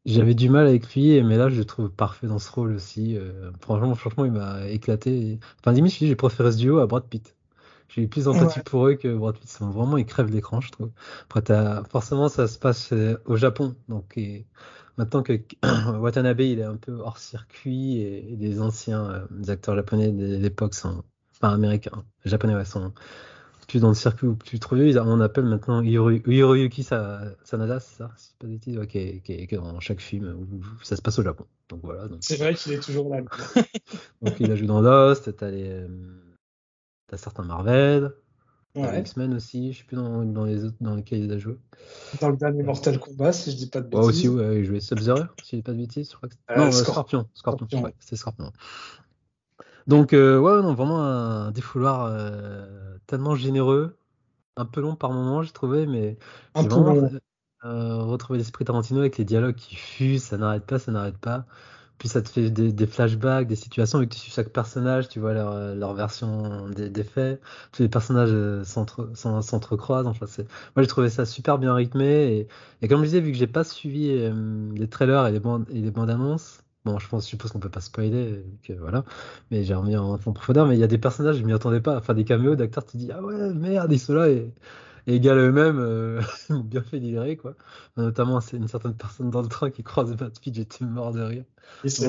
j'avais 0.06 0.34
du 0.36 0.50
mal 0.50 0.68
avec 0.68 0.94
lui, 0.94 1.22
mais 1.24 1.38
là 1.38 1.50
je 1.50 1.58
le 1.58 1.66
trouve 1.66 1.90
parfait 1.90 2.28
dans 2.28 2.40
ce 2.40 2.52
rôle 2.52 2.74
aussi. 2.74 3.18
euh, 3.18 3.52
franchement, 3.62 3.96
franchement, 3.96 4.26
il 4.26 4.32
m'a 4.32 4.68
éclaté. 4.68 5.40
Enfin, 5.60 5.72
limite, 5.74 5.94
j'ai 5.94 6.16
préféré 6.16 6.52
ce 6.52 6.58
duo 6.58 6.80
à 6.80 6.88
Brad 6.88 7.06
Pitt. 7.08 7.36
J'ai 7.94 8.04
eu 8.04 8.08
plus 8.08 8.26
d'empathie 8.26 8.60
Ouais. 8.60 8.64
pour 8.64 8.88
eux 8.88 8.96
que 8.96 9.14
Brad 9.16 9.38
Pitt. 9.38 9.58
Vraiment, 9.60 9.98
ils 9.98 10.06
crèvent 10.06 10.32
l'écran, 10.32 10.62
je 10.62 10.72
trouve. 10.72 10.92
Après, 11.30 11.44
forcément, 11.90 12.30
ça 12.30 12.48
se 12.48 12.58
passe 12.58 12.94
euh, 12.94 13.18
au 13.26 13.36
Japon. 13.38 13.76
Donc, 13.90 14.18
et 14.18 14.48
maintenant 14.98 15.24
que 15.24 15.34
Watanabe, 16.00 16.40
il 16.42 16.60
est 16.60 16.64
un 16.64 16.78
peu 16.78 16.94
hors 16.94 17.18
circuit 17.18 17.98
et, 18.00 18.34
et 18.34 18.36
les 18.38 18.62
anciens 18.62 19.10
euh, 19.12 19.52
acteurs 19.52 19.76
japonais 19.76 20.12
de 20.12 20.38
l'époque 20.38 20.74
sont, 20.74 21.04
enfin 21.34 21.54
américains, 21.54 22.06
japonais, 22.26 22.56
ouais, 22.56 22.66
sont 22.66 22.94
plus 23.68 23.80
dans 23.82 23.90
le 23.90 23.96
circuit 23.96 24.28
ou 24.28 24.36
plus 24.36 24.60
trop 24.60 24.76
vieux. 24.76 24.98
On 25.00 25.22
appelle 25.22 25.46
maintenant 25.46 25.82
Hiroyu- 25.82 26.24
Hiroyuki 26.30 26.84
Sa- 26.84 27.22
Sanada, 27.44 27.80
c'est 27.80 27.98
ça? 27.98 28.12
Si 28.18 28.30
c'est 28.30 28.38
pas 28.38 28.48
de 28.48 28.52
bêtises, 28.54 28.78
ouais, 28.78 28.88
qui 28.88 28.98
est, 28.98 29.22
qui 29.22 29.34
est- 29.34 29.48
qui 29.48 29.56
est 29.56 29.58
dans 29.58 29.80
chaque 29.80 30.02
film 30.02 30.36
où 30.38 30.64
ça 30.84 30.96
se 30.96 31.02
passe 31.02 31.20
au 31.20 31.24
Japon. 31.24 31.46
Donc 31.70 31.82
voilà. 31.84 32.08
Donc, 32.08 32.20
C'est 32.22 32.38
vrai 32.38 32.54
qu'il 32.56 32.74
est 32.74 32.80
toujours 32.80 33.14
là. 33.16 33.22
donc 34.22 34.40
il 34.40 34.52
a 34.52 34.56
joué 34.56 34.68
dans 34.68 34.82
Lost, 34.82 35.36
t'as 35.38 35.50
les, 35.50 35.70
euh, 35.70 35.88
t'as 37.12 37.18
certains 37.18 37.44
Marvel, 37.44 38.14
Ouais. 38.76 39.04
X-Men 39.04 39.34
aussi, 39.36 39.74
je 39.74 39.80
sais 39.80 39.86
plus 39.86 39.98
dans, 39.98 40.26
dans 40.26 40.46
les 40.46 40.66
autres 40.66 40.78
dans 40.82 40.96
lesquels 40.96 41.24
il 41.24 41.32
a 41.34 41.38
joué. 41.40 41.58
Dans 42.14 42.30
le 42.30 42.38
dernier 42.38 42.64
Mortal 42.64 42.98
Kombat, 43.00 43.34
si 43.34 43.52
je 43.52 43.58
dis 43.58 43.70
pas 43.70 43.82
de 43.82 43.88
Ouais, 43.94 44.00
bêtises. 44.00 44.22
aussi, 44.22 44.30
ouais, 44.30 44.60
il 44.60 44.66
jouait 44.66 44.80
Sub-Zero, 44.80 45.24
si 45.44 45.52
je 45.52 45.56
dis 45.58 45.62
pas 45.64 45.74
de 45.74 45.78
bêtises, 45.78 46.12
je 46.12 46.16
crois 46.16 46.30
que 46.30 46.36
Euh, 46.52 46.56
Non, 46.56 46.72
euh, 46.76 46.84
Scorp- 46.84 46.86
Scorpion, 46.86 47.30
Scorpion, 47.34 47.70
Scorpion. 47.70 47.82
ouais, 47.84 47.94
c'est 48.00 48.16
Scorpion. 48.16 48.52
Donc, 49.88 50.14
euh, 50.14 50.38
ouais, 50.40 50.62
non, 50.62 50.74
vraiment 50.74 51.02
un 51.02 51.52
défouloir 51.52 52.06
euh, 52.06 52.98
tellement 53.08 53.36
généreux, 53.36 53.98
un 54.58 54.66
peu 54.66 54.82
long 54.82 54.96
par 54.96 55.12
moment, 55.14 55.44
j'ai 55.44 55.52
trouvé, 55.54 55.88
mais 55.88 56.18
Un 56.54 56.64
j'ai 56.64 56.68
peu 56.68 56.80
vraiment 56.82 56.96
long. 57.02 57.10
euh, 57.66 57.98
retrouvé 58.04 58.40
l'esprit 58.40 58.66
Tarantino 58.66 59.02
avec 59.02 59.18
les 59.18 59.26
dialogues 59.26 59.56
qui 59.56 59.76
fusent, 59.76 60.24
ça 60.26 60.38
n'arrête 60.38 60.66
pas, 60.66 60.80
ça 60.80 60.92
n'arrête 60.92 61.18
pas. 61.20 61.46
Puis 62.02 62.10
ça 62.10 62.24
te 62.24 62.30
fait 62.30 62.50
des, 62.50 62.74
flashbacks, 62.88 63.46
des 63.48 63.56
situations, 63.56 64.02
suis 64.18 64.32
chaque 64.32 64.50
personnage, 64.50 65.08
tu 65.08 65.20
vois 65.20 65.34
leur, 65.34 65.52
euh, 65.52 65.76
leur 65.76 65.94
version 65.94 66.68
des, 66.70 66.90
des 66.90 67.04
faits, 67.04 67.40
tous 67.72 67.84
les 67.84 67.90
personnages 67.90 68.32
euh, 68.32 68.64
s'entre- 68.64 69.12
s'en- 69.16 69.42
s'entrecroisent. 69.44 70.08
Enfin, 70.08 70.26
moi, 70.76 70.82
j'ai 70.84 70.88
trouvé 70.88 71.10
ça 71.12 71.26
super 71.28 71.60
bien 71.60 71.76
rythmé. 71.76 72.06
Et, 72.40 72.48
et 72.82 72.88
comme 72.88 73.02
je 73.02 73.06
disais, 73.06 73.20
vu 73.22 73.32
que 73.32 73.38
j'ai 73.38 73.46
pas 73.48 73.64
suivi 73.64 74.10
euh, 74.12 74.72
les 74.76 74.88
trailers 74.90 75.28
et 75.28 75.32
les 75.32 75.40
bandes, 75.40 75.68
et 75.70 75.80
les 75.80 75.92
bandes 75.92 76.10
annonces, 76.10 76.64
bon, 76.86 76.98
je 76.98 77.08
pense, 77.08 77.26
je 77.26 77.30
suppose 77.30 77.52
qu'on 77.52 77.60
peut 77.60 77.70
pas 77.70 77.82
spoiler, 77.82 78.44
que 78.64 78.74
voilà, 78.74 79.06
mais 79.52 79.64
j'ai 79.64 79.76
remis 79.76 79.96
en, 79.96 80.14
en 80.14 80.18
profondeur. 80.34 80.66
Mais 80.68 80.76
il 80.78 80.80
y 80.80 80.84
a 80.84 80.88
des 80.88 80.98
personnages, 80.98 81.38
je 81.38 81.44
m'y 81.44 81.54
attendais 81.54 81.82
pas. 81.82 81.98
Enfin, 81.98 82.16
des 82.16 82.26
caméos 82.26 82.56
d'acteurs, 82.56 82.86
tu 82.86 82.98
dis, 82.98 83.12
ah 83.12 83.22
ouais, 83.24 83.54
merde, 83.54 83.92
ils 83.92 84.00
sont 84.00 84.14
là. 84.16 84.28
Et, 84.30 84.52
et 85.08 85.20
eux-mêmes, 85.20 85.80
euh, 85.80 86.22
m'ont 86.50 86.60
bien 86.64 86.82
fait 86.84 87.00
délirer, 87.00 87.38
quoi. 87.38 87.56
Notamment, 87.98 88.42
c'est 88.42 88.58
une 88.58 88.68
certaine 88.68 88.96
personne 88.96 89.30
dans 89.32 89.42
le 89.42 89.48
train 89.50 89.72
qui 89.72 89.84
croise 89.84 90.14
Brad 90.16 90.38
Pitt, 90.40 90.54
j'étais 90.56 90.86
mort 90.86 91.12
de 91.14 91.22
rire. 91.22 91.46
Et 92.00 92.08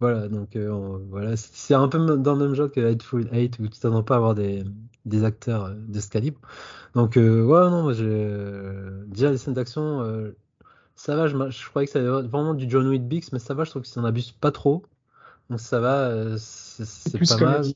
Voilà, 0.00 0.28
donc 0.28 0.56
euh, 0.56 0.70
on- 0.70 0.98
voilà, 1.08 1.36
c'est 1.36 1.74
un 1.74 1.88
peu 1.88 1.98
dans 2.18 2.34
le 2.34 2.46
même 2.46 2.54
genre 2.54 2.70
que 2.70 2.80
Hateful 2.80 3.28
Eight 3.32 3.58
où 3.58 3.68
tu 3.68 3.78
t'attends 3.78 4.02
pas 4.02 4.14
à 4.14 4.16
avoir 4.18 4.34
des, 4.34 4.64
des 5.04 5.24
acteurs 5.24 5.64
euh, 5.66 5.74
de 5.74 6.00
ce 6.00 6.08
calibre. 6.08 6.40
Donc 6.94 7.16
euh, 7.16 7.44
ouais, 7.44 7.70
non, 7.70 7.82
moi 7.84 7.92
j'ai 7.94 8.04
déjà 9.06 9.30
les 9.30 9.38
scènes 9.38 9.54
d'action, 9.54 10.02
euh, 10.02 10.36
ça 10.96 11.16
va, 11.16 11.28
je, 11.28 11.36
je 11.50 11.68
croyais 11.70 11.86
que 11.86 11.92
ça 11.92 12.00
allait 12.00 12.28
vraiment 12.28 12.54
du 12.54 12.68
John 12.70 12.88
Wick 12.88 13.04
Bix, 13.08 13.32
mais 13.32 13.38
ça 13.40 13.54
va, 13.54 13.64
je 13.64 13.70
trouve 13.70 13.82
que 13.82 13.88
ça 13.88 14.00
n'en 14.02 14.08
abuse 14.08 14.32
pas 14.32 14.52
trop. 14.52 14.84
Donc 15.50 15.60
ça 15.60 15.80
va, 15.80 16.08
euh, 16.10 16.38
c'est 16.38 17.20
pas 17.20 17.38
mal. 17.38 17.74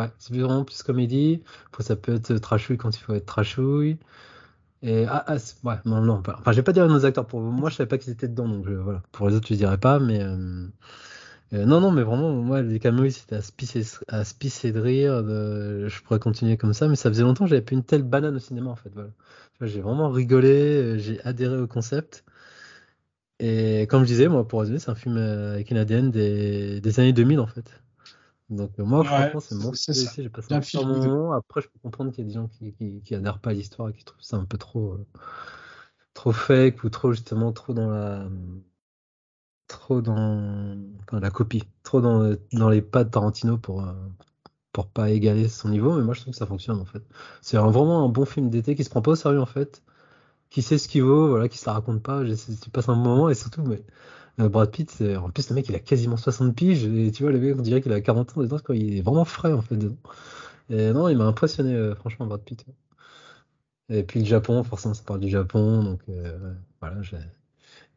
Ouais, 0.00 0.10
c'est 0.18 0.34
vraiment 0.36 0.64
plus 0.64 0.82
comédie. 0.82 1.42
Ça 1.80 1.96
peut 1.96 2.14
être 2.14 2.34
trashouille 2.38 2.76
quand 2.78 2.90
il 2.96 3.00
faut 3.00 3.14
être 3.14 3.26
trashouille. 3.26 3.98
Et 4.82 5.06
ah, 5.08 5.24
ah, 5.28 5.36
ouais, 5.64 5.76
non, 5.86 6.02
non, 6.02 6.22
pas- 6.22 6.36
enfin, 6.40 6.52
je 6.52 6.58
vais 6.58 6.62
pas 6.64 6.72
dire 6.72 6.88
nos 6.88 7.04
acteurs 7.06 7.26
pour 7.26 7.40
moi, 7.40 7.70
je 7.70 7.76
savais 7.76 7.88
pas 7.88 7.98
qu'ils 7.98 8.12
étaient 8.12 8.28
dedans, 8.28 8.48
donc 8.48 8.66
je- 8.68 8.74
voilà. 8.74 9.02
Pour 9.12 9.28
les 9.28 9.34
autres, 9.36 9.48
je 9.48 9.54
dirais 9.54 9.78
pas, 9.78 9.98
mais 10.00 10.22
euh, 10.22 10.68
euh, 11.54 11.66
non, 11.66 11.80
non, 11.80 11.90
mais 11.92 12.02
vraiment, 12.02 12.32
moi, 12.34 12.62
les 12.62 12.78
caméos, 12.80 13.10
c'était 13.10 13.36
à 13.36 13.42
se 13.42 13.52
pisser, 13.52 13.84
à 14.08 14.24
de 14.72 14.80
rire. 14.80 15.24
je 15.88 16.02
pourrais 16.02 16.20
continuer 16.20 16.56
comme 16.56 16.74
ça, 16.74 16.88
mais 16.88 16.96
ça 16.96 17.10
faisait 17.10 17.22
longtemps 17.24 17.44
que 17.44 17.50
j'avais 17.50 17.62
plus 17.62 17.76
une 17.76 17.84
telle 17.84 18.02
banane 18.04 18.36
au 18.36 18.38
cinéma, 18.40 18.70
en 18.70 18.76
fait. 18.76 18.90
Voilà. 18.94 19.10
J'ai 19.62 19.80
vraiment 19.82 20.10
rigolé, 20.10 20.48
euh, 20.96 20.98
j'ai 20.98 21.20
adhéré 21.24 21.58
au 21.58 21.66
concept. 21.68 22.24
Et 23.40 23.86
comme 23.88 24.02
je 24.02 24.08
disais, 24.08 24.28
moi, 24.28 24.46
pour 24.46 24.60
résumer, 24.60 24.78
c'est 24.78 24.90
un 24.90 24.94
film 24.94 25.16
euh, 25.16 25.54
avec 25.54 25.70
une 25.70 25.78
ADN 25.78 26.10
des, 26.10 26.80
des 26.80 27.00
années 27.00 27.12
2000, 27.12 27.40
en 27.40 27.46
fait. 27.46 27.64
Donc, 28.50 28.72
euh, 28.78 28.84
moi, 28.84 29.00
Ouais, 29.00 29.06
franchement, 29.06 29.40
c'est 29.40 29.54
mon 29.54 29.72
c'est 29.72 29.94
j'ai 30.22 30.28
passé 30.28 30.54
un 30.54 30.60
super 30.60 30.86
moment. 30.86 31.32
Après, 31.32 31.60
je 31.60 31.68
peux 31.68 31.78
comprendre 31.78 32.10
qu'il 32.12 32.24
y 32.24 32.26
a 32.26 32.28
des 32.28 32.34
gens 32.34 32.48
qui, 32.48 32.72
qui, 32.74 33.00
qui 33.02 33.14
adhèrent 33.14 33.38
pas 33.40 33.50
à 33.50 33.52
l'histoire 33.54 33.88
et 33.88 33.92
qui 33.92 34.04
trouvent 34.04 34.22
ça 34.22 34.36
un 34.36 34.44
peu 34.44 34.58
trop, 34.58 34.92
euh, 34.94 35.06
trop 36.14 36.32
fake 36.32 36.84
ou 36.84 36.88
trop, 36.90 37.12
justement, 37.12 37.52
trop 37.52 37.74
dans 37.74 37.90
la, 37.90 38.28
trop 39.68 40.00
dans, 40.02 40.76
dans 41.10 41.20
la 41.20 41.30
copie, 41.30 41.62
trop 41.82 42.00
dans, 42.00 42.34
dans 42.52 42.68
les 42.68 42.82
pas 42.82 43.04
de 43.04 43.10
Tarantino 43.10 43.56
pour, 43.58 43.82
euh, 43.86 43.92
pour 44.72 44.88
pas 44.88 45.10
égaler 45.10 45.48
son 45.48 45.70
niveau. 45.70 45.96
Mais 45.96 46.04
moi, 46.04 46.14
je 46.14 46.22
trouve 46.22 46.32
que 46.34 46.38
ça 46.38 46.46
fonctionne, 46.46 46.80
en 46.80 46.84
fait. 46.86 47.02
C'est 47.42 47.58
vraiment 47.58 48.04
un 48.06 48.08
bon 48.08 48.24
film 48.26 48.50
d'été 48.50 48.74
qui 48.76 48.84
se 48.84 48.90
prend 48.90 49.02
pas 49.02 49.12
au 49.12 49.16
sérieux, 49.16 49.40
en 49.40 49.46
fait, 49.46 49.82
qui 50.50 50.62
sait 50.62 50.78
ce 50.78 50.88
qu'il 50.88 51.04
vaut, 51.04 51.28
voilà, 51.30 51.48
qui 51.48 51.58
se 51.58 51.66
la 51.66 51.74
raconte 51.74 52.02
pas. 52.02 52.22
Tu 52.24 52.70
passes 52.70 52.88
un 52.90 52.96
moment 52.96 53.30
et 53.30 53.34
surtout, 53.34 53.62
mais, 53.64 53.84
Brad 54.48 54.70
Pitt, 54.70 55.02
en 55.18 55.30
plus, 55.30 55.48
le 55.50 55.54
mec, 55.56 55.68
il 55.68 55.74
a 55.74 55.78
quasiment 55.80 56.16
60 56.16 56.54
piges 56.56 56.84
et 56.84 57.10
tu 57.12 57.22
vois, 57.22 57.32
le 57.32 57.38
mec, 57.40 57.54
on 57.58 57.62
dirait 57.62 57.80
qu'il 57.82 57.92
a 57.92 58.00
40 58.00 58.36
ans 58.36 58.40
dedans, 58.42 58.58
quoi. 58.58 58.76
Il 58.76 58.96
est 58.96 59.00
vraiment 59.02 59.24
frais, 59.24 59.52
en 59.52 59.62
fait, 59.62 59.76
dedans. 59.76 59.96
Et 60.70 60.92
non, 60.92 61.08
il 61.08 61.18
m'a 61.18 61.24
impressionné, 61.26 61.74
euh, 61.74 61.94
franchement, 61.96 62.26
Brad 62.26 62.42
Pitt. 62.42 62.64
Et 63.88 64.02
puis 64.04 64.20
le 64.20 64.26
Japon, 64.26 64.62
forcément, 64.64 64.94
ça 64.94 65.02
parle 65.04 65.20
du 65.20 65.28
Japon, 65.28 65.82
donc 65.82 66.00
euh, 66.08 66.54
voilà. 66.80 67.02
j'ai- 67.02 67.18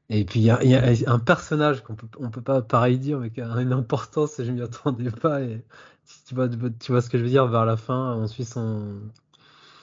Et 0.10 0.26
puis 0.26 0.42
il 0.42 0.44
y 0.46 0.52
a, 0.52 0.64
il 0.64 0.72
y 0.72 0.76
a 1.06 1.12
un 1.12 1.20
personnage 1.20 1.84
qu'on 1.84 1.96
peut, 1.96 2.08
on 2.20 2.32
peut 2.32 2.42
pas 2.42 2.62
pareil 2.62 3.00
dire, 3.00 3.20
mais 3.20 3.32
qui 3.32 3.42
a 3.42 3.48
une 3.62 3.74
importance 3.74 4.40
et 4.40 4.46
je 4.46 4.52
m'y 4.52 4.62
attendais 4.64 5.12
pas. 5.12 5.42
Et 5.44 5.64
si 6.06 6.24
tu 6.26 6.36
vois, 6.36 6.50
tu 6.50 6.92
vois 6.92 7.02
ce 7.02 7.10
que 7.10 7.18
je 7.20 7.24
veux 7.24 7.30
dire, 7.30 7.48
vers 7.48 7.66
la 7.66 7.78
fin, 7.78 8.16
on 8.18 8.28
suit 8.28 8.46
son, 8.46 9.02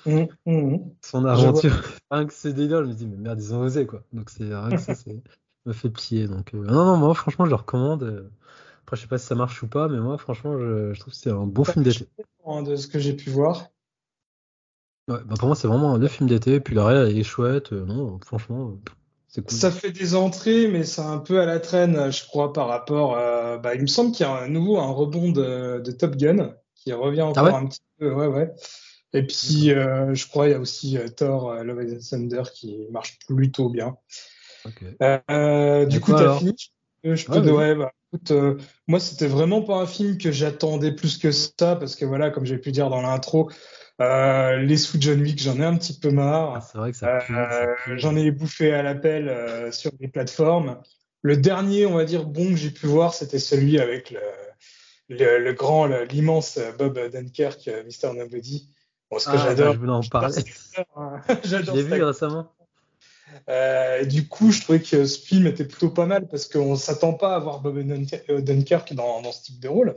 hum. 0.04 0.96
son 1.02 1.24
Je 1.32 1.46
aventure. 1.48 1.72
Rien 2.10 2.26
que 2.26 2.32
c'est 2.32 2.52
délire, 2.52 2.82
je 2.84 2.88
me 2.88 2.94
dis, 2.94 3.06
mais 3.06 3.16
merde, 3.16 3.40
ils 3.40 3.54
ont 3.54 3.60
osé, 3.60 3.86
quoi. 3.86 4.02
Donc 4.12 4.30
c'est 4.30 4.44
rien 4.54 4.74
que 4.74 4.80
ça, 4.80 4.94
c'est 4.94 5.22
me 5.66 5.72
fait 5.72 5.90
plier. 5.90 6.26
Donc 6.28 6.54
euh, 6.54 6.58
non, 6.64 6.84
non, 6.84 6.96
moi, 6.96 7.14
franchement, 7.14 7.44
je 7.44 7.50
le 7.50 7.56
recommande. 7.56 8.02
euh. 8.02 8.30
Après, 8.82 8.96
je 8.96 9.02
sais 9.02 9.08
pas 9.08 9.18
si 9.18 9.26
ça 9.26 9.34
marche 9.34 9.62
ou 9.62 9.68
pas, 9.68 9.88
mais 9.88 10.00
moi, 10.00 10.18
franchement, 10.18 10.58
je, 10.58 10.92
je 10.92 11.00
trouve 11.00 11.12
que 11.12 11.18
c'est 11.18 11.30
un 11.30 11.46
bon 11.46 11.64
film 11.64 11.84
d'été. 11.84 12.06
hein, 12.44 12.62
de 12.62 12.76
ce 12.76 12.88
que 12.88 12.98
j'ai 12.98 13.14
pu 13.14 13.30
voir. 13.30 13.68
Ouais, 15.08 15.18
bah 15.24 15.34
pour 15.38 15.46
moi, 15.48 15.56
c'est 15.56 15.68
vraiment 15.68 15.96
le 15.96 16.08
film 16.08 16.28
d'été. 16.28 16.60
Puis 16.60 16.74
le 16.74 16.82
réel, 16.82 17.10
il 17.10 17.18
est 17.18 17.24
chouette. 17.24 17.72
euh, 17.72 17.84
non, 17.84 18.18
franchement, 18.24 18.78
c'est 19.28 19.42
cool. 19.42 19.58
Ça 19.58 19.70
fait 19.70 19.92
des 19.92 20.14
entrées, 20.14 20.68
mais 20.68 20.84
c'est 20.84 21.02
un 21.02 21.18
peu 21.18 21.40
à 21.40 21.46
la 21.46 21.60
traîne, 21.60 22.10
je 22.10 22.24
crois, 22.26 22.52
par 22.52 22.68
rapport. 22.68 23.12
bah, 23.60 23.74
il 23.74 23.82
me 23.82 23.86
semble 23.86 24.12
qu'il 24.12 24.26
y 24.26 24.28
a 24.28 24.34
à 24.34 24.48
nouveau 24.48 24.78
un 24.78 24.90
rebond 24.90 25.30
de, 25.30 25.80
de 25.80 25.90
Top 25.92 26.16
Gun 26.16 26.54
qui 26.74 26.92
revient 26.92 27.22
encore 27.22 27.44
Ah 27.46 27.50
ouais? 27.52 27.54
un 27.54 27.66
petit 27.66 27.80
peu. 27.98 28.12
Ouais, 28.12 28.26
ouais. 28.26 28.50
Et 29.12 29.26
puis, 29.26 29.72
euh, 29.72 30.14
je 30.14 30.28
crois, 30.28 30.48
il 30.48 30.52
y 30.52 30.54
a 30.54 30.60
aussi 30.60 30.96
Thor, 31.16 31.52
Love 31.64 31.78
and 31.80 31.98
Thunder 32.08 32.42
qui 32.54 32.86
marche 32.90 33.18
plutôt 33.26 33.68
bien. 33.68 33.96
Euh, 35.02 35.86
du 35.86 36.00
coup, 36.00 36.14
tu 36.14 36.22
as 36.22 36.36
fini 36.36 36.54
je 37.02 37.24
peux, 37.24 37.40
ouais, 37.50 37.74
bah, 37.74 37.92
écoute, 38.12 38.32
moi, 38.86 39.00
c'était 39.00 39.26
vraiment 39.26 39.62
pas 39.62 39.76
un 39.76 39.86
film 39.86 40.18
que 40.18 40.30
j'attendais 40.30 40.92
plus 40.92 41.16
que 41.16 41.30
ça, 41.30 41.76
parce 41.76 41.96
que 41.96 42.04
voilà, 42.04 42.28
comme 42.28 42.44
j'ai 42.44 42.58
pu 42.58 42.72
dire 42.72 42.90
dans 42.90 43.00
l'intro, 43.00 43.50
euh, 44.02 44.56
les 44.58 44.76
sous 44.76 44.98
John 45.00 45.18
Wick, 45.22 45.40
j'en 45.40 45.58
ai 45.60 45.64
un 45.64 45.78
petit 45.78 45.98
peu 45.98 46.10
marre. 46.10 46.56
Ah, 46.56 46.60
c'est 46.60 46.76
vrai 46.76 46.92
que 46.92 46.98
ça 46.98 47.20
pue, 47.26 47.98
J'en 47.98 48.16
ai 48.16 48.30
bouffé 48.30 48.74
à 48.74 48.82
l'appel 48.82 49.72
sur 49.72 49.92
les 49.98 50.08
plateformes. 50.08 50.78
Le 51.22 51.38
dernier, 51.38 51.86
on 51.86 51.94
va 51.94 52.04
dire, 52.04 52.26
bon 52.26 52.50
que 52.50 52.56
j'ai 52.56 52.70
pu 52.70 52.86
voir, 52.86 53.14
c'était 53.14 53.38
celui 53.38 53.80
avec 53.80 54.10
le, 54.10 54.20
le, 55.08 55.38
le 55.38 55.52
grand, 55.54 55.86
l'immense 55.86 56.58
Bob 56.78 56.98
Dunkirk, 57.10 57.66
Mr. 57.66 58.14
Nobody. 58.14 58.70
Bon, 59.10 59.18
ce 59.18 59.26
que 59.26 59.32
ah, 59.34 59.38
j'adore. 59.38 59.72
Je 59.72 59.78
voulais 59.78 59.92
en 59.92 60.02
parler. 60.02 60.44
J'adore. 61.44 61.74
J'ai 61.74 61.82
vu 61.82 62.02
récemment. 62.02 62.52
Euh, 63.48 64.04
du 64.04 64.28
coup, 64.28 64.50
je 64.50 64.60
trouvais 64.60 64.80
que 64.80 65.04
ce 65.04 65.18
film 65.18 65.46
était 65.46 65.64
plutôt 65.64 65.90
pas 65.90 66.06
mal 66.06 66.28
parce 66.28 66.46
qu'on 66.46 66.76
s'attend 66.76 67.14
pas 67.14 67.34
à 67.34 67.38
voir 67.38 67.60
Bob 67.60 67.78
Dunkirk 67.80 68.92
dans, 68.94 69.22
dans 69.22 69.32
ce 69.32 69.42
type 69.44 69.60
de 69.60 69.68
rôle. 69.68 69.96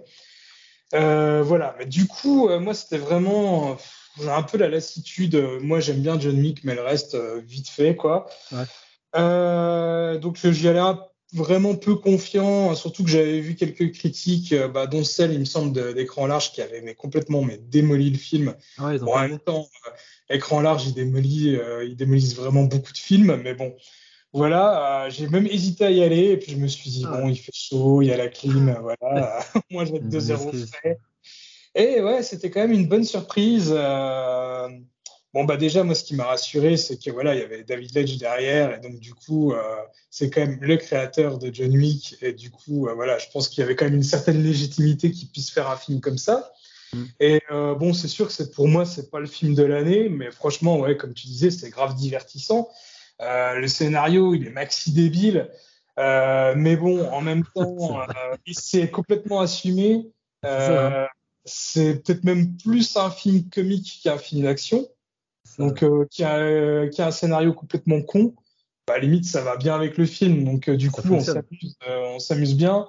Euh, 0.94 1.42
voilà, 1.44 1.76
mais 1.80 1.86
du 1.86 2.08
coup, 2.08 2.50
euh, 2.50 2.60
moi, 2.60 2.74
c'était 2.74 2.98
vraiment 2.98 3.78
j'ai 4.22 4.30
un 4.30 4.44
peu 4.44 4.58
la 4.58 4.70
lassitude. 4.70 5.36
Moi, 5.62 5.80
j'aime 5.80 6.02
bien 6.02 6.20
John 6.20 6.40
Wick, 6.40 6.64
mais 6.64 6.76
le 6.76 6.82
reste, 6.82 7.16
euh, 7.16 7.42
vite 7.44 7.70
fait, 7.70 7.96
quoi. 7.96 8.28
Ouais. 8.52 8.64
Euh, 9.16 10.18
donc, 10.20 10.38
j'y 10.38 10.68
allais 10.68 10.80
un 10.80 11.00
vraiment 11.34 11.76
peu 11.76 11.96
confiant, 11.96 12.76
surtout 12.76 13.04
que 13.04 13.10
j'avais 13.10 13.40
vu 13.40 13.56
quelques 13.56 13.92
critiques, 13.92 14.54
euh, 14.54 14.68
bah, 14.68 14.86
dont 14.86 15.04
celle, 15.04 15.34
il 15.34 15.40
me 15.40 15.46
semble, 15.46 15.94
d'écran 15.96 16.28
large 16.28 16.52
qui 16.52 16.62
avait 16.62 16.82
mais, 16.82 16.94
complètement 16.94 17.42
mais, 17.42 17.58
démoli 17.58 18.12
le 18.12 18.18
film. 18.18 18.54
Bon, 18.78 19.16
en 19.16 19.22
même 19.22 19.40
temps, 19.40 19.68
euh, 19.88 19.92
écran 20.34 20.62
large, 20.62 20.88
il 20.88 20.94
démolit, 20.94 21.56
euh, 21.56 21.86
ils 21.86 21.96
démolissent 21.96 22.36
vraiment 22.36 22.64
beaucoup 22.64 22.92
de 22.92 22.98
films, 22.98 23.40
mais 23.44 23.54
bon. 23.54 23.76
Voilà, 24.36 25.10
j'ai 25.10 25.28
même 25.28 25.46
hésité 25.46 25.86
à 25.86 25.92
y 25.92 26.04
aller, 26.04 26.32
et 26.32 26.38
puis 26.38 26.54
je 26.54 26.58
me 26.58 26.68
suis 26.68 26.90
dit, 26.90 27.06
bon, 27.06 27.30
il 27.30 27.38
fait 27.38 27.52
chaud, 27.54 28.02
il 28.02 28.08
y 28.08 28.12
a 28.12 28.18
la 28.18 28.30
clim, 28.30 28.76
voilà, 28.82 29.40
moi 29.70 29.84
être 29.84 30.10
2-0 30.10 30.66
fait. 30.82 31.00
Et 31.76 32.02
ouais, 32.02 32.24
c'était 32.24 32.50
quand 32.50 32.62
même 32.62 32.72
une 32.72 32.88
bonne 32.88 33.04
surprise. 33.04 33.72
Euh, 33.72 34.68
Bon, 35.34 35.46
bah 35.46 35.58
déjà, 35.58 35.84
moi, 35.84 35.96
ce 35.96 36.04
qui 36.04 36.16
m'a 36.16 36.26
rassuré, 36.26 36.78
c'est 36.78 37.04
que 37.04 37.10
voilà, 37.10 37.34
il 37.34 37.40
y 37.40 37.44
avait 37.44 37.64
David 37.64 37.96
Ledge 37.96 38.18
derrière, 38.20 38.76
et 38.76 38.80
donc 38.80 39.00
du 39.00 39.16
coup, 39.16 39.52
euh, 39.52 39.62
c'est 40.12 40.30
quand 40.30 40.42
même 40.42 40.60
le 40.62 40.78
créateur 40.78 41.40
de 41.40 41.52
John 41.52 41.76
Wick, 41.76 42.16
et 42.22 42.34
du 42.34 42.52
coup, 42.52 42.88
euh, 42.88 42.94
voilà, 42.94 43.18
je 43.18 43.26
pense 43.34 43.50
qu'il 43.50 43.62
y 43.62 43.64
avait 43.64 43.76
quand 43.76 43.86
même 43.86 43.96
une 43.96 44.04
certaine 44.04 44.44
légitimité 44.44 45.10
qu'il 45.10 45.30
puisse 45.30 45.50
faire 45.50 45.72
un 45.72 45.76
film 45.76 46.02
comme 46.02 46.20
ça. 46.20 46.54
Mm. 46.94 47.04
Et 47.20 47.42
euh, 47.52 47.76
bon, 47.76 47.94
c'est 47.94 48.08
sûr 48.08 48.28
que 48.28 48.34
c'est 48.34 48.54
pour 48.54 48.68
moi, 48.68 48.86
c'est 48.86 49.10
pas 49.10 49.20
le 49.20 49.26
film 49.26 49.56
de 49.56 49.64
l'année, 49.64 50.10
mais 50.10 50.32
franchement, 50.32 50.80
ouais, 50.80 50.98
comme 50.98 51.14
tu 51.14 51.28
disais, 51.28 51.52
c'est 51.52 51.70
grave 51.70 51.96
divertissant. 51.96 52.70
Euh, 53.22 53.56
le 53.56 53.68
scénario, 53.68 54.34
il 54.34 54.48
est 54.48 54.52
maxi 54.52 54.92
débile, 54.92 55.50
euh, 56.00 56.54
mais 56.56 56.76
bon, 56.76 57.08
en 57.10 57.22
même 57.22 57.44
temps, 57.56 58.00
il 58.46 58.58
s'est 58.58 58.90
complètement 58.90 59.42
assumé. 59.42 60.12
c'est 61.46 62.04
peut-être 62.04 62.24
même 62.24 62.56
plus 62.58 62.96
un 62.96 63.10
film 63.10 63.50
comique 63.50 64.02
qu'un 64.04 64.18
film 64.18 64.44
d'action. 64.44 64.88
Donc, 65.60 65.84
qui, 66.10 66.24
a, 66.24 66.88
qui, 66.88 67.02
a, 67.02 67.08
un 67.08 67.12
scénario 67.12 67.54
complètement 67.54 68.02
con, 68.02 68.34
bah, 68.88 68.98
limite, 68.98 69.26
ça 69.26 69.42
va 69.42 69.56
bien 69.58 69.76
avec 69.76 69.98
le 69.98 70.06
film. 70.06 70.46
Donc, 70.46 70.70
du 70.70 70.90
coup, 70.90 71.02
on 71.12 72.20
s'amuse 72.20 72.56
bien. 72.56 72.88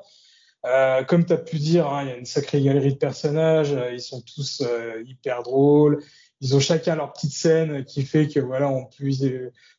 Euh, 0.66 1.04
comme 1.04 1.26
tu 1.26 1.33
as 1.33 1.38
pu 1.38 1.56
dire, 1.56 1.88
hein, 1.88 2.02
il 2.04 2.09
y 2.09 2.12
a 2.12 2.16
une 2.16 2.25
sacrée 2.25 2.62
galerie 2.62 2.94
de 2.94 2.99
personnages. 2.99 3.76
ils 3.92 4.00
sont 4.00 4.23
tous 4.23 4.62
hyper 5.06 5.42
drôles. 5.42 6.02
Ils 6.40 6.56
ont 6.56 6.61
chacun 6.61 6.97
leur 6.97 7.12
petite 7.12 7.33
scène 7.33 7.85
qui 7.85 8.02
fait 8.02 8.28
que 8.28 8.40
voilà, 8.40 8.68
on 8.68 8.87
peut, 8.87 9.09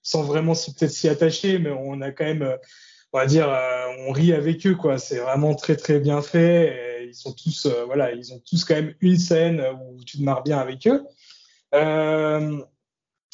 sans 0.02 0.24
vraiment 0.24 0.54
peut-être 0.54 0.92
s'y 0.92 1.10
attacher, 1.10 1.60
mais 1.60 1.70
on 1.72 2.02
a 2.02 2.12
quand 2.12 2.26
même, 2.26 2.58
on 3.14 3.18
va 3.18 3.26
dire, 3.26 3.50
on 4.08 4.12
rit 4.12 4.34
avec 4.34 4.66
eux 4.66 4.76
quoi. 4.76 4.98
C'est 4.98 5.18
vraiment 5.18 5.56
très 5.56 5.76
très 5.76 6.00
bien 6.00 6.22
fait. 6.22 7.06
Ils 7.08 7.16
sont 7.16 7.34
tous, 7.34 7.68
voilà, 7.86 8.12
ils 8.14 8.34
ont 8.34 8.40
tous 8.40 8.64
quand 8.64 8.76
même 8.76 8.94
une 9.02 9.18
scène 9.18 9.64
où 9.90 10.04
tu 10.04 10.18
te 10.18 10.24
marres 10.24 10.44
bien 10.44 10.58
avec 10.58 10.88
eux. 10.88 11.04
Euh, 11.76 12.62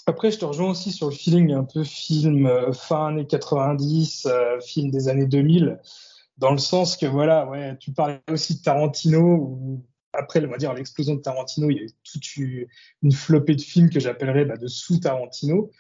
après, 0.08 0.31
je 0.31 0.39
te 0.39 0.46
rejoins 0.46 0.72
aussi 0.72 0.91
sur 0.91 1.10
le 1.10 1.15
feeling 1.15 1.53
un 1.53 1.63
peu 1.63 1.84
film 1.84 2.48
euh, 2.48 2.74
fin 2.74 3.08
années 3.08 3.27
90, 3.27 4.25
euh, 4.25 4.60
film 4.60 4.89
des 4.89 5.10
années 5.10 5.27
2000, 5.27 5.79
dans 6.41 6.51
le 6.51 6.57
sens 6.57 6.98
que 6.98 7.05
voilà, 7.05 7.48
ouais, 7.48 7.77
tu 7.79 7.91
parlais 7.91 8.19
aussi 8.31 8.57
de 8.57 8.63
Tarantino, 8.63 9.21
où 9.21 9.86
après, 10.12 10.43
on 10.43 10.50
va 10.50 10.57
dire 10.57 10.74
l'explosion 10.74 11.13
de 11.13 11.21
Tarantino, 11.21 11.69
il 11.69 11.77
y 11.77 11.79
a 11.79 11.83
eu 11.83 11.91
toute 12.03 12.36
une 12.36 13.12
flopée 13.12 13.55
de 13.55 13.62
films 13.62 13.91
que 13.91 14.00
j'appellerais 14.00 14.45
bah, 14.45 14.57
de 14.57 14.67
sous 14.67 15.00
Tarantino. 15.00 15.71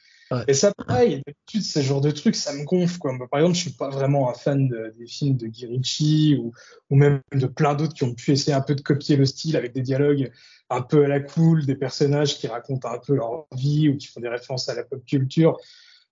Et 0.47 0.53
ça, 0.53 0.71
pareil, 0.87 1.21
d'habitude, 1.27 1.63
ce 1.63 1.81
genre 1.81 1.99
de 1.99 2.09
trucs, 2.09 2.37
ça 2.37 2.53
me 2.53 2.63
gonfle. 2.63 2.99
Quoi. 2.99 3.11
par 3.29 3.41
exemple, 3.41 3.57
je 3.57 3.61
suis 3.61 3.71
pas 3.71 3.89
vraiment 3.89 4.29
un 4.29 4.33
fan 4.33 4.69
des 4.97 5.05
films 5.05 5.35
de 5.35 5.47
Guy 5.47 6.37
ou, 6.37 6.53
ou 6.89 6.95
même 6.95 7.21
de 7.33 7.47
plein 7.47 7.73
d'autres 7.73 7.93
qui 7.93 8.05
ont 8.05 8.13
pu 8.13 8.31
essayer 8.31 8.53
un 8.53 8.61
peu 8.61 8.73
de 8.73 8.79
copier 8.79 9.17
le 9.17 9.25
style 9.25 9.57
avec 9.57 9.73
des 9.73 9.81
dialogues 9.81 10.31
un 10.69 10.81
peu 10.81 11.03
à 11.03 11.09
la 11.09 11.19
cool, 11.19 11.65
des 11.65 11.75
personnages 11.75 12.37
qui 12.37 12.47
racontent 12.47 12.87
un 12.87 12.99
peu 12.99 13.15
leur 13.15 13.45
vie 13.51 13.89
ou 13.89 13.97
qui 13.97 14.07
font 14.07 14.21
des 14.21 14.29
références 14.29 14.69
à 14.69 14.75
la 14.75 14.85
pop 14.85 15.03
culture. 15.05 15.57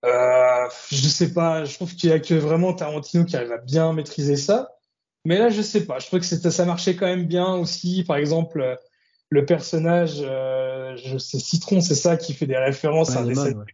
Euh, 0.04 0.68
je 0.90 1.08
sais 1.08 1.32
pas, 1.32 1.64
je 1.64 1.74
trouve 1.74 1.94
qu'il 1.94 2.10
y 2.10 2.12
a 2.12 2.20
que 2.20 2.34
vraiment 2.34 2.72
Tarantino 2.72 3.24
qui 3.24 3.36
arrive 3.36 3.52
à 3.52 3.58
bien 3.58 3.92
maîtriser 3.92 4.36
ça. 4.36 4.76
Mais 5.24 5.38
là, 5.38 5.50
je 5.50 5.60
sais 5.60 5.84
pas, 5.84 5.98
je 5.98 6.06
trouve 6.06 6.20
que 6.20 6.26
ça 6.26 6.64
marchait 6.64 6.96
quand 6.96 7.06
même 7.06 7.26
bien 7.26 7.54
aussi. 7.54 8.04
Par 8.04 8.16
exemple, 8.16 8.78
le 9.28 9.44
personnage, 9.44 10.18
euh, 10.20 10.96
je 10.96 11.18
sais, 11.18 11.38
Citron, 11.38 11.80
c'est 11.80 11.94
ça 11.94 12.16
qui 12.16 12.32
fait 12.32 12.46
des 12.46 12.56
références 12.56 13.16
à 13.16 13.22
des 13.22 13.34
scènes 13.34 13.64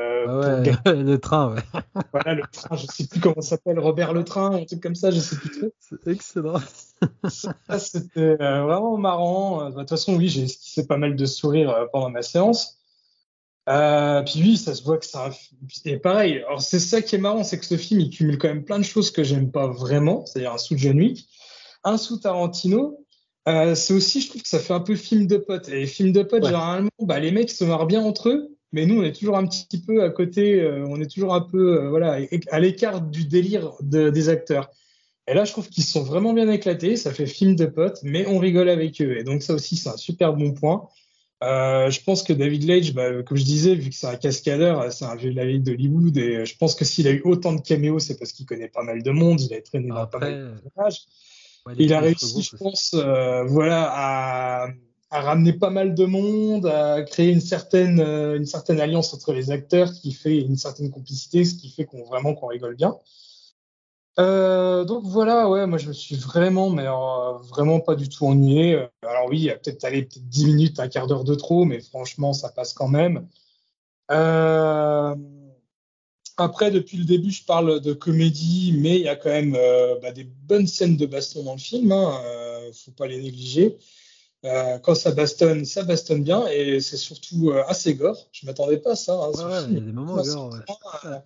euh, 0.00 0.24
ah 0.26 0.60
ouais, 0.90 0.94
le 1.02 1.18
train, 1.18 1.54
ouais. 1.54 1.80
Voilà, 2.12 2.34
le 2.34 2.42
train, 2.50 2.76
je 2.76 2.86
sais 2.86 3.06
plus 3.06 3.20
comment 3.20 3.40
ça 3.40 3.50
s'appelle, 3.50 3.78
Robert 3.78 4.12
le 4.12 4.24
train, 4.24 4.52
un 4.52 4.64
truc 4.64 4.82
comme 4.82 4.94
ça, 4.94 5.10
je 5.10 5.20
sais 5.20 5.36
plus 5.36 5.50
trop. 5.50 5.72
C'est 5.78 6.10
excellent. 6.10 6.60
c'était 7.78 8.36
euh, 8.40 8.62
vraiment 8.62 8.96
marrant. 8.96 9.60
Euh, 9.60 9.64
bah, 9.64 9.70
de 9.70 9.80
toute 9.80 9.90
façon, 9.90 10.16
oui, 10.16 10.28
j'ai 10.28 10.44
esquissé 10.44 10.86
pas 10.86 10.96
mal 10.96 11.14
de 11.16 11.26
sourires 11.26 11.88
pendant 11.92 12.10
ma 12.10 12.22
séance. 12.22 12.78
Euh, 13.68 14.22
puis 14.22 14.42
oui, 14.42 14.56
ça 14.56 14.74
se 14.74 14.82
voit 14.82 14.98
que 14.98 15.06
c'est 15.06 15.16
un 15.16 15.30
Et 15.86 15.96
pareil, 15.96 16.42
alors 16.46 16.60
c'est 16.60 16.80
ça 16.80 17.00
qui 17.00 17.14
est 17.14 17.18
marrant, 17.18 17.44
c'est 17.44 17.58
que 17.58 17.64
ce 17.64 17.76
film, 17.76 18.00
il 18.00 18.10
cumule 18.10 18.38
quand 18.38 18.48
même 18.48 18.64
plein 18.64 18.78
de 18.78 18.84
choses 18.84 19.10
que 19.10 19.24
j'aime 19.24 19.50
pas 19.50 19.68
vraiment, 19.68 20.26
c'est-à-dire 20.26 20.52
un 20.52 20.58
sous 20.58 20.76
John 20.76 20.98
Wick, 20.98 21.26
un 21.82 21.96
sous 21.96 22.18
Tarantino. 22.18 23.00
Euh, 23.48 23.74
c'est 23.74 23.94
aussi, 23.94 24.20
je 24.20 24.30
trouve 24.30 24.42
que 24.42 24.48
ça 24.48 24.58
fait 24.58 24.72
un 24.72 24.80
peu 24.80 24.96
film 24.96 25.26
de 25.26 25.36
potes. 25.36 25.68
Et 25.68 25.86
film 25.86 26.12
de 26.12 26.22
potes, 26.22 26.44
généralement, 26.44 26.90
bah, 27.00 27.20
les 27.20 27.30
mecs 27.30 27.50
se 27.50 27.64
marrent 27.64 27.86
bien 27.86 28.02
entre 28.02 28.30
eux, 28.30 28.56
mais 28.72 28.86
nous, 28.86 29.00
on 29.00 29.02
est 29.02 29.14
toujours 29.14 29.36
un 29.36 29.46
petit 29.46 29.80
peu 29.80 30.02
à 30.02 30.10
côté, 30.10 30.60
euh, 30.60 30.84
on 30.88 31.00
est 31.00 31.10
toujours 31.10 31.34
un 31.34 31.40
peu 31.42 31.80
euh, 31.80 31.88
voilà, 31.88 32.18
à 32.50 32.60
l'écart 32.60 33.00
du 33.00 33.24
délire 33.24 33.72
des 33.80 34.28
acteurs. 34.28 34.70
Et 35.26 35.32
là, 35.32 35.44
je 35.44 35.52
trouve 35.52 35.68
qu'ils 35.68 35.84
sont 35.84 36.02
vraiment 36.02 36.34
bien 36.34 36.50
éclatés, 36.50 36.96
ça 36.96 37.12
fait 37.12 37.26
film 37.26 37.56
de 37.56 37.64
potes, 37.64 38.00
mais 38.02 38.26
on 38.26 38.38
rigole 38.38 38.68
avec 38.68 39.00
eux. 39.00 39.16
Et 39.16 39.24
donc 39.24 39.42
ça 39.42 39.54
aussi, 39.54 39.76
c'est 39.76 39.88
un 39.88 39.96
super 39.96 40.34
bon 40.34 40.52
point. 40.52 40.88
Euh, 41.42 41.90
je 41.90 42.00
pense 42.02 42.22
que 42.22 42.32
David 42.32 42.64
Lage, 42.64 42.94
bah, 42.94 43.22
comme 43.22 43.36
je 43.36 43.44
disais, 43.44 43.74
vu 43.74 43.90
que 43.90 43.96
c'est 43.96 44.06
un 44.06 44.16
cascadeur, 44.16 44.90
c'est 44.92 45.04
un 45.04 45.16
vieux 45.16 45.30
de 45.32 45.36
la 45.36 45.58
d'Hollywood, 45.58 46.16
et 46.16 46.46
je 46.46 46.56
pense 46.56 46.74
que 46.74 46.84
s'il 46.84 47.06
a 47.08 47.10
eu 47.10 47.22
autant 47.24 47.52
de 47.52 47.60
caméos, 47.60 47.98
c'est 47.98 48.18
parce 48.18 48.32
qu'il 48.32 48.46
connaît 48.46 48.68
pas 48.68 48.82
mal 48.82 49.02
de 49.02 49.10
monde, 49.10 49.40
il 49.40 49.52
a 49.52 49.60
traîné 49.60 49.88
dans 49.88 50.06
pas 50.06 50.18
mal 50.18 50.54
de 50.54 50.60
personnages. 50.60 51.02
il 51.78 51.92
a 51.92 52.00
réussi, 52.00 52.42
je 52.42 52.56
pense, 52.56 52.94
voilà, 52.94 53.90
à 53.92 54.68
à 55.14 55.20
ramener 55.20 55.52
pas 55.52 55.70
mal 55.70 55.94
de 55.94 56.06
monde, 56.06 56.66
à 56.66 57.04
créer 57.04 57.30
une 57.30 57.40
certaine, 57.40 58.00
euh, 58.00 58.36
une 58.36 58.46
certaine 58.46 58.80
alliance 58.80 59.14
entre 59.14 59.32
les 59.32 59.52
acteurs 59.52 59.92
qui 59.92 60.12
fait 60.12 60.40
une 60.40 60.56
certaine 60.56 60.90
complicité, 60.90 61.44
ce 61.44 61.54
qui 61.54 61.70
fait 61.70 61.84
qu'on 61.84 62.02
vraiment 62.02 62.34
qu'on 62.34 62.48
rigole 62.48 62.74
bien. 62.74 62.96
Euh, 64.20 64.84
donc 64.84 65.02
voilà, 65.04 65.48
ouais, 65.48 65.66
moi 65.66 65.78
je 65.78 65.88
me 65.88 65.92
suis 65.92 66.16
vraiment, 66.16 66.70
mais 66.70 66.86
euh, 66.86 67.32
vraiment 67.48 67.80
pas 67.80 67.96
du 67.96 68.08
tout 68.08 68.26
ennuyé. 68.26 68.86
Alors 69.02 69.28
oui, 69.28 69.38
il 69.38 69.44
y 69.44 69.50
a 69.50 69.56
peut-être 69.56 69.84
allé 69.84 70.02
peut-être 70.02 70.28
10 70.28 70.46
minutes, 70.46 70.80
un 70.80 70.88
quart 70.88 71.06
d'heure 71.06 71.24
de 71.24 71.34
trop, 71.34 71.64
mais 71.64 71.80
franchement, 71.80 72.32
ça 72.32 72.50
passe 72.50 72.72
quand 72.72 72.88
même. 72.88 73.26
après, 76.36 76.70
depuis 76.70 76.96
le 76.96 77.04
début, 77.04 77.30
je 77.30 77.44
parle 77.44 77.80
de 77.80 77.92
comédie, 77.92 78.76
mais 78.78 78.96
il 78.96 79.02
y 79.02 79.08
a 79.08 79.16
quand 79.16 79.30
même 79.30 79.56
bah, 80.02 80.12
des 80.12 80.24
bonnes 80.24 80.66
scènes 80.66 80.96
de 80.96 81.06
baston 81.06 81.42
dans 81.44 81.52
le 81.54 81.58
film. 81.58 81.92
Hein, 81.92 82.20
faut 82.72 82.92
pas 82.92 83.06
les 83.06 83.20
négliger. 83.20 83.76
Euh, 84.44 84.78
quand 84.78 84.94
ça 84.94 85.10
bastonne, 85.12 85.64
ça 85.64 85.84
bastonne 85.84 86.22
bien 86.22 86.46
et 86.48 86.78
c'est 86.80 86.98
surtout 86.98 87.50
euh, 87.50 87.64
assez 87.66 87.94
gore. 87.94 88.28
Je 88.32 88.44
m'attendais 88.44 88.76
pas 88.76 88.92
à 88.92 88.96
ça. 88.96 89.14
Hein, 89.14 89.30
ouais, 89.30 89.64
il 89.68 89.74
y 89.74 89.76
a 89.78 89.80
des 89.80 89.92
moments 89.92 90.22
gore. 90.22 90.50
Ouais, 90.52 90.60
euh, 91.06 91.18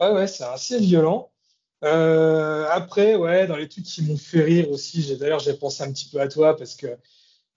ouais, 0.00 0.14
ouais 0.14 0.26
c'est 0.26 0.44
assez 0.44 0.78
violent. 0.78 1.30
Après, 1.82 3.14
ouais, 3.14 3.46
dans 3.46 3.56
les 3.56 3.68
trucs 3.68 3.84
qui 3.84 4.02
m'ont 4.02 4.16
fait 4.16 4.42
rire 4.42 4.70
aussi, 4.70 5.16
d'ailleurs 5.16 5.40
j'ai 5.40 5.54
pensé 5.54 5.82
un 5.82 5.92
petit 5.92 6.08
peu 6.08 6.20
à 6.20 6.28
toi 6.28 6.56
parce 6.56 6.74
que 6.74 6.88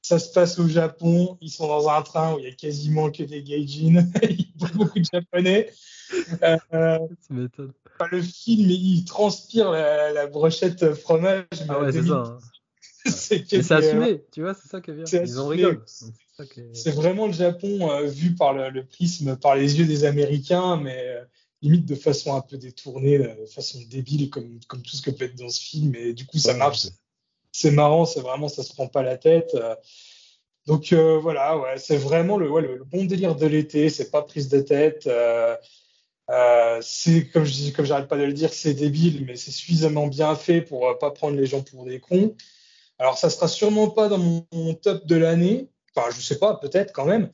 ça 0.02 0.20
se 0.20 0.32
passe 0.32 0.60
au 0.60 0.68
Japon. 0.68 1.38
Ils 1.42 1.50
sont 1.50 1.68
dans 1.68 1.90
un 1.90 2.02
train 2.02 2.34
où 2.34 2.40
il 2.40 2.46
y 2.46 2.48
a 2.48 2.52
quasiment 2.52 3.10
que 3.10 3.24
des 3.24 3.42
gaijins. 3.42 4.06
il 4.24 4.42
y 4.42 4.66
a 4.66 4.68
beaucoup 4.74 5.00
de 5.00 5.06
japonais. 5.12 5.72
Euh, 6.44 7.00
le 8.12 8.22
film, 8.22 8.70
il 8.70 9.06
transpire 9.06 9.72
la, 9.72 10.28
brochette 10.28 10.94
fromage. 10.94 11.46
Ah 11.70 11.80
ouais, 11.80 11.92
c'est 11.92 12.04
ça. 12.04 12.14
Hein. 12.14 12.38
c'est 13.06 13.72
assumé, 13.72 14.24
tu 14.32 14.42
vois, 14.42 14.54
c'est 14.54 14.68
ça 14.68 14.82
qui 14.82 14.92
bien. 14.92 15.04
Ils 15.06 15.40
en 15.40 15.48
rigolent. 15.48 15.84
C'est 16.74 16.92
vraiment 16.92 17.28
le 17.28 17.34
Japon 17.34 17.92
euh, 17.92 18.06
vu 18.06 18.36
par 18.36 18.54
le, 18.54 18.86
prisme, 18.86 19.38
par 19.38 19.56
les 19.56 19.80
yeux 19.80 19.86
des 19.86 20.06
Américains, 20.06 20.78
mais 20.78 20.98
euh, 21.08 21.24
limite 21.64 21.86
de 21.86 21.96
façon 21.96 22.36
un 22.36 22.42
peu 22.42 22.58
détournée, 22.58 23.18
de 23.18 23.46
façon 23.48 23.80
débile, 23.90 24.30
comme, 24.30 24.60
comme 24.68 24.84
tout 24.84 24.96
ce 24.96 25.02
que 25.02 25.10
peut 25.10 25.26
être 25.26 25.36
dans 25.36 25.50
ce 25.50 25.62
film. 25.62 25.96
Et 25.96 26.14
du 26.14 26.28
coup, 26.28 26.38
ça 26.38 26.54
marche. 26.54 26.88
C'est 27.52 27.72
marrant, 27.72 28.06
c'est 28.06 28.22
vraiment, 28.22 28.48
ça 28.48 28.62
se 28.62 28.74
prend 28.74 28.88
pas 28.88 29.02
la 29.02 29.18
tête. 29.18 29.58
Donc 30.68 30.94
voilà, 30.94 31.58
ouais, 31.58 31.78
c'est 31.78 31.98
vraiment 31.98 32.38
le, 32.38 32.50
ouais, 32.50 32.62
le, 32.62 32.84
bon 32.84 33.06
délire 33.06 33.36
de 33.36 33.48
l'été. 33.48 33.90
C'est 33.90 34.12
pas 34.12 34.22
prise 34.22 34.50
de 34.50 34.60
tête. 34.60 35.10
Euh, 36.30 36.80
c'est 36.82 37.28
comme 37.28 37.44
je 37.44 37.52
dis, 37.52 37.74
comme 37.74 37.86
j'arrête 37.86 38.08
pas 38.08 38.18
de 38.18 38.24
le 38.24 38.34
dire, 38.34 38.54
c'est 38.54 38.74
débile, 38.74 39.26
mais 39.26 39.36
c'est 39.36 39.52
suffisamment 39.52 40.08
bien 40.08 40.36
fait 40.36 40.62
pour 40.62 40.88
euh, 40.88 40.94
pas 40.96 41.12
prendre 41.12 41.36
les 41.38 41.46
gens 41.46 41.62
pour 41.62 41.86
des 41.86 42.00
cons. 42.00 42.36
Alors 42.98 43.18
ça 43.18 43.30
sera 43.30 43.48
sûrement 43.48 43.90
pas 43.90 44.08
dans 44.08 44.20
mon, 44.20 44.74
top 44.76 45.06
de 45.06 45.16
l'année. 45.16 45.70
Enfin, 45.96 46.10
je 46.16 46.22
sais 46.22 46.40
pas, 46.40 46.56
peut-être 46.56 46.94
quand 46.94 47.06
même. 47.06 47.30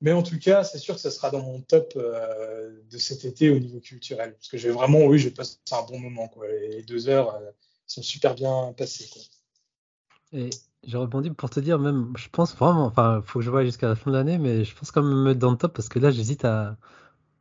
Mais 0.00 0.12
en 0.12 0.22
tout 0.22 0.38
cas, 0.38 0.64
c'est 0.64 0.78
sûr 0.78 0.94
que 0.94 1.00
ça 1.00 1.10
sera 1.10 1.30
dans 1.30 1.42
mon 1.42 1.60
top 1.60 1.94
euh, 1.96 2.80
de 2.90 2.98
cet 2.98 3.24
été 3.24 3.50
au 3.50 3.58
niveau 3.58 3.80
culturel. 3.80 4.34
Parce 4.34 4.48
que 4.48 4.58
j'ai 4.58 4.70
vraiment, 4.70 5.04
oui, 5.04 5.18
j'ai 5.18 5.30
passé 5.30 5.56
un 5.72 5.82
bon 5.82 5.98
moment. 5.98 6.28
Quoi. 6.28 6.46
Les 6.48 6.82
deux 6.82 7.08
heures 7.08 7.38
sont 7.86 8.02
super 8.02 8.34
bien 8.34 8.74
passées. 8.76 9.08
Et 10.32 10.50
j'ai 10.82 10.96
rebondi 10.96 11.30
pour 11.30 11.48
te 11.48 11.60
dire, 11.60 11.78
même, 11.78 12.12
je 12.16 12.28
pense 12.28 12.54
vraiment, 12.54 12.84
enfin, 12.86 13.22
faut 13.24 13.38
que 13.38 13.44
je 13.44 13.50
voie 13.50 13.64
jusqu'à 13.64 13.88
la 13.88 13.94
fin 13.94 14.10
de 14.10 14.16
l'année, 14.16 14.36
mais 14.36 14.64
je 14.64 14.74
pense 14.76 14.90
quand 14.90 15.02
même 15.02 15.12
me 15.12 15.24
mettre 15.24 15.40
dans 15.40 15.52
le 15.52 15.56
top 15.56 15.74
parce 15.74 15.88
que 15.88 15.98
là, 15.98 16.10
j'hésite 16.10 16.44
à, 16.44 16.76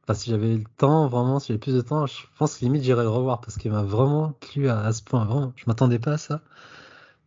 Enfin, 0.03 0.15
si 0.15 0.29
j'avais 0.31 0.57
le 0.57 0.63
temps, 0.77 1.07
vraiment, 1.07 1.39
si 1.39 1.47
j'avais 1.47 1.59
plus 1.59 1.75
de 1.75 1.81
temps, 1.81 2.05
je 2.07 2.25
pense 2.37 2.59
limite 2.59 2.83
j'irais 2.83 3.03
le 3.03 3.09
revoir 3.09 3.39
parce 3.39 3.57
qu'il 3.57 3.71
m'a 3.71 3.83
vraiment 3.83 4.33
plu 4.33 4.67
à, 4.67 4.91
ce 4.91 5.01
point. 5.01 5.23
Vraiment, 5.23 5.53
je 5.55 5.63
m'attendais 5.67 5.99
pas 5.99 6.13
à 6.13 6.17
ça. 6.17 6.41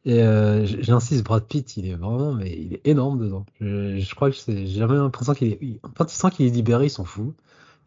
Et 0.07 0.23
euh, 0.23 0.65
j'insiste, 0.65 1.25
Brad 1.25 1.45
Pitt, 1.45 1.77
il 1.77 1.89
est 1.89 1.95
vraiment, 1.95 2.33
mais 2.33 2.57
il 2.57 2.75
est 2.75 2.87
énorme 2.87 3.19
dedans. 3.19 3.45
Je, 3.61 4.15
crois 4.15 4.31
que 4.31 4.37
j'ai 4.47 4.69
jamais 4.69 4.95
l'impression 4.95 5.35
qu'il 5.35 5.49
est. 5.49 5.81
Quand 5.97 6.05
tu 6.05 6.15
sens 6.15 6.33
qu'il 6.33 6.47
est 6.47 6.51
libéré, 6.51 6.87
il 6.87 6.91
s'en 6.91 7.05
fout. 7.05 7.35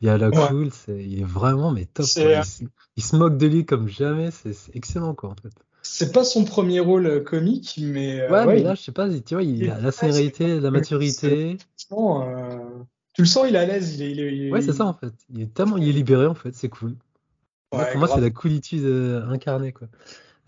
Il 0.01 0.09
a 0.09 0.17
la 0.17 0.29
cool, 0.29 0.69
il 0.89 1.21
est 1.21 1.25
vraiment, 1.25 1.71
mais 1.71 1.85
top. 1.85 2.05
Il, 2.97 3.03
se 3.03 3.15
moque 3.15 3.37
de 3.37 3.47
lui 3.47 3.65
comme 3.65 3.87
jamais, 3.87 4.31
c'est 4.31 4.53
excellent, 4.73 5.15
quoi, 5.15 5.29
en 5.29 5.35
fait. 5.35 5.53
C'est 5.81 6.11
pas 6.11 6.25
son 6.25 6.43
premier 6.43 6.81
rôle 6.81 7.05
euh, 7.05 7.19
comique, 7.21 7.79
mais. 7.81 8.19
Euh, 8.19 8.29
ouais, 8.29 8.45
mais 8.45 8.63
là, 8.63 8.75
je 8.75 8.81
sais 8.81 8.91
pas, 8.91 9.09
tu 9.09 9.35
vois, 9.35 9.43
il, 9.43 9.69
a 9.71 9.79
la 9.79 9.91
sérénité, 9.93 10.59
la 10.59 10.71
maturité. 10.71 11.57
Tu 11.87 13.21
le 13.21 13.27
sens, 13.27 13.45
il 13.47 13.55
est 13.55 13.59
à 13.59 13.65
l'aise. 13.65 13.97
Il 13.97 14.19
est, 14.19 14.51
Ouais, 14.51 14.61
c'est 14.61 14.73
ça 14.73 14.85
en 14.85 14.93
fait. 14.93 15.13
Il 15.33 15.41
est 15.41 15.53
tellement, 15.53 15.77
il 15.77 15.87
est 15.87 15.93
libéré 15.93 16.25
en 16.25 16.35
fait, 16.35 16.53
c'est 16.53 16.69
cool. 16.69 16.95
pour 17.69 17.79
moi, 17.95 18.09
c'est 18.09 18.21
la 18.21 18.29
coolitude 18.29 18.83
euh, 18.83 19.25
incarnée 19.29 19.71
quoi. 19.71 19.87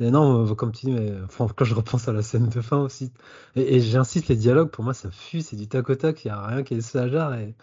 Et 0.02 0.10
non, 0.10 0.56
comme 0.56 0.72
tu 0.72 0.88
dis, 0.88 0.92
mais, 0.92 1.14
enfin, 1.26 1.48
quand 1.56 1.66
je 1.66 1.76
repense 1.76 2.08
à 2.08 2.12
la 2.12 2.24
scène 2.24 2.50
de 2.50 2.62
fin 2.62 2.80
aussi, 2.80 3.12
et, 3.56 3.80
j'insiste, 3.80 4.30
les 4.30 4.36
dialogues, 4.36 4.70
pour 4.70 4.84
moi, 4.84 4.94
ça 4.94 5.12
fuse, 5.12 5.48
c'est 5.48 5.56
du 5.56 5.68
tac 5.68 5.90
au 5.90 5.96
tac, 5.96 6.24
il 6.26 6.28
n'y 6.28 6.32
a 6.32 6.46
rien 6.48 6.64
qui 6.64 6.74
est 6.74 6.82
stagiaire. 6.82 7.34
Et 7.36 7.54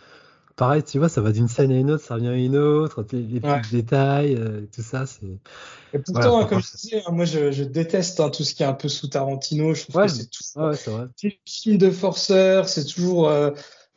pareil, 0.54 0.84
tu 0.84 0.98
vois, 0.98 1.08
ça 1.08 1.20
va 1.20 1.32
d'une 1.32 1.48
scène 1.48 1.72
à 1.72 1.76
une 1.76 1.90
autre, 1.90 2.04
ça 2.04 2.14
revient 2.14 2.28
à 2.28 2.36
une 2.36 2.56
autre, 2.56 3.04
les, 3.12 3.40
petits 3.40 3.70
détails, 3.72 4.36
euh, 4.36 4.60
tout 4.72 4.82
ça, 4.82 5.06
c'est. 5.06 5.26
Et 5.92 5.98
pourtant, 5.98 6.40
hein, 6.40 6.44
comme 6.44 6.60
je 6.60 6.76
disais, 6.76 7.02
hein, 7.04 7.10
moi, 7.10 7.24
je, 7.24 7.64
déteste 7.64 8.20
hein, 8.20 8.30
tout 8.30 8.44
ce 8.44 8.54
qui 8.54 8.62
est 8.62 8.66
un 8.66 8.74
peu 8.74 8.88
sous 8.88 9.08
Tarantino. 9.08 9.74
Je 9.74 9.86
trouve 9.86 10.02
que 10.02 10.08
c'est 10.08 10.30
tout. 10.30 10.44
Ouais, 10.56 10.76
c'est 10.76 10.90
vrai. 10.90 11.76
de 11.76 11.90
forceur, 11.90 12.68
c'est 12.68 12.84
toujours. 12.84 13.28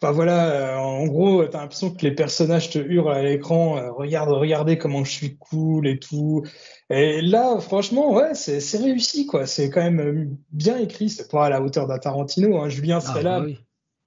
Enfin 0.04 0.14
voilà, 0.14 0.50
euh, 0.50 0.78
en 0.78 1.06
gros, 1.06 1.46
t'as 1.46 1.60
l'impression 1.60 1.94
que 1.94 2.02
les 2.02 2.16
personnages 2.16 2.72
te 2.72 2.80
hurlent 2.80 3.14
à 3.14 3.22
l'écran, 3.22 3.78
euh, 3.78 3.92
regarde, 3.92 4.30
regardez 4.30 4.80
comment 4.80 5.04
je 5.04 5.12
suis 5.12 5.38
cool 5.38 5.88
et 5.88 6.00
tout. 6.00 6.44
Et 6.90 7.22
là, 7.22 7.60
franchement, 7.60 8.12
ouais, 8.12 8.34
c'est 8.34 8.78
réussi 8.80 9.28
quoi. 9.28 9.46
C'est 9.46 9.70
quand 9.70 9.82
même 9.82 10.00
euh, 10.00 10.26
bien 10.52 10.80
écrit. 10.80 11.10
C'est 11.10 11.30
pas 11.30 11.46
à 11.46 11.50
la 11.50 11.62
hauteur 11.62 11.86
d'un 11.86 12.00
Tarantino. 12.00 12.58
Hein. 12.58 12.70
Julien 12.70 13.00
serait 13.00 13.20
ah, 13.20 13.24
là. 13.24 13.40
Bah 13.42 13.48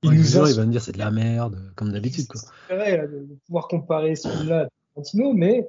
il 0.03 0.11
nous 0.11 0.37
a... 0.37 0.51
il 0.51 0.57
va 0.57 0.67
me 0.67 0.73
dire 0.73 0.83
c'est 0.83 0.93
de 0.93 0.99
la 0.99 1.13
merde, 1.13 1.57
comme 1.77 1.93
d'habitude 1.93 2.27
quoi. 2.27 2.41
C'est 2.69 2.77
de, 2.77 3.07
de 3.07 3.39
pouvoir 3.47 3.69
comparer 3.69 4.17
celui-là 4.17 4.63
à 4.63 4.69
Tarantino, 4.97 5.33
mais 5.33 5.65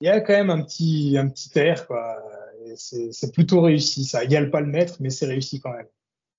il 0.00 0.08
y 0.08 0.10
a 0.10 0.20
quand 0.20 0.32
même 0.32 0.50
un 0.50 0.62
petit, 0.62 1.16
un 1.16 1.28
petit 1.28 1.56
air 1.56 1.86
quoi. 1.86 2.16
C'est 2.74 3.32
plutôt 3.32 3.60
réussi. 3.60 4.04
Ça 4.04 4.24
égale 4.24 4.50
pas 4.50 4.60
le 4.60 4.66
maître, 4.66 4.96
mais 4.98 5.10
c'est 5.10 5.26
réussi 5.26 5.60
quand 5.60 5.72
même. 5.72 5.86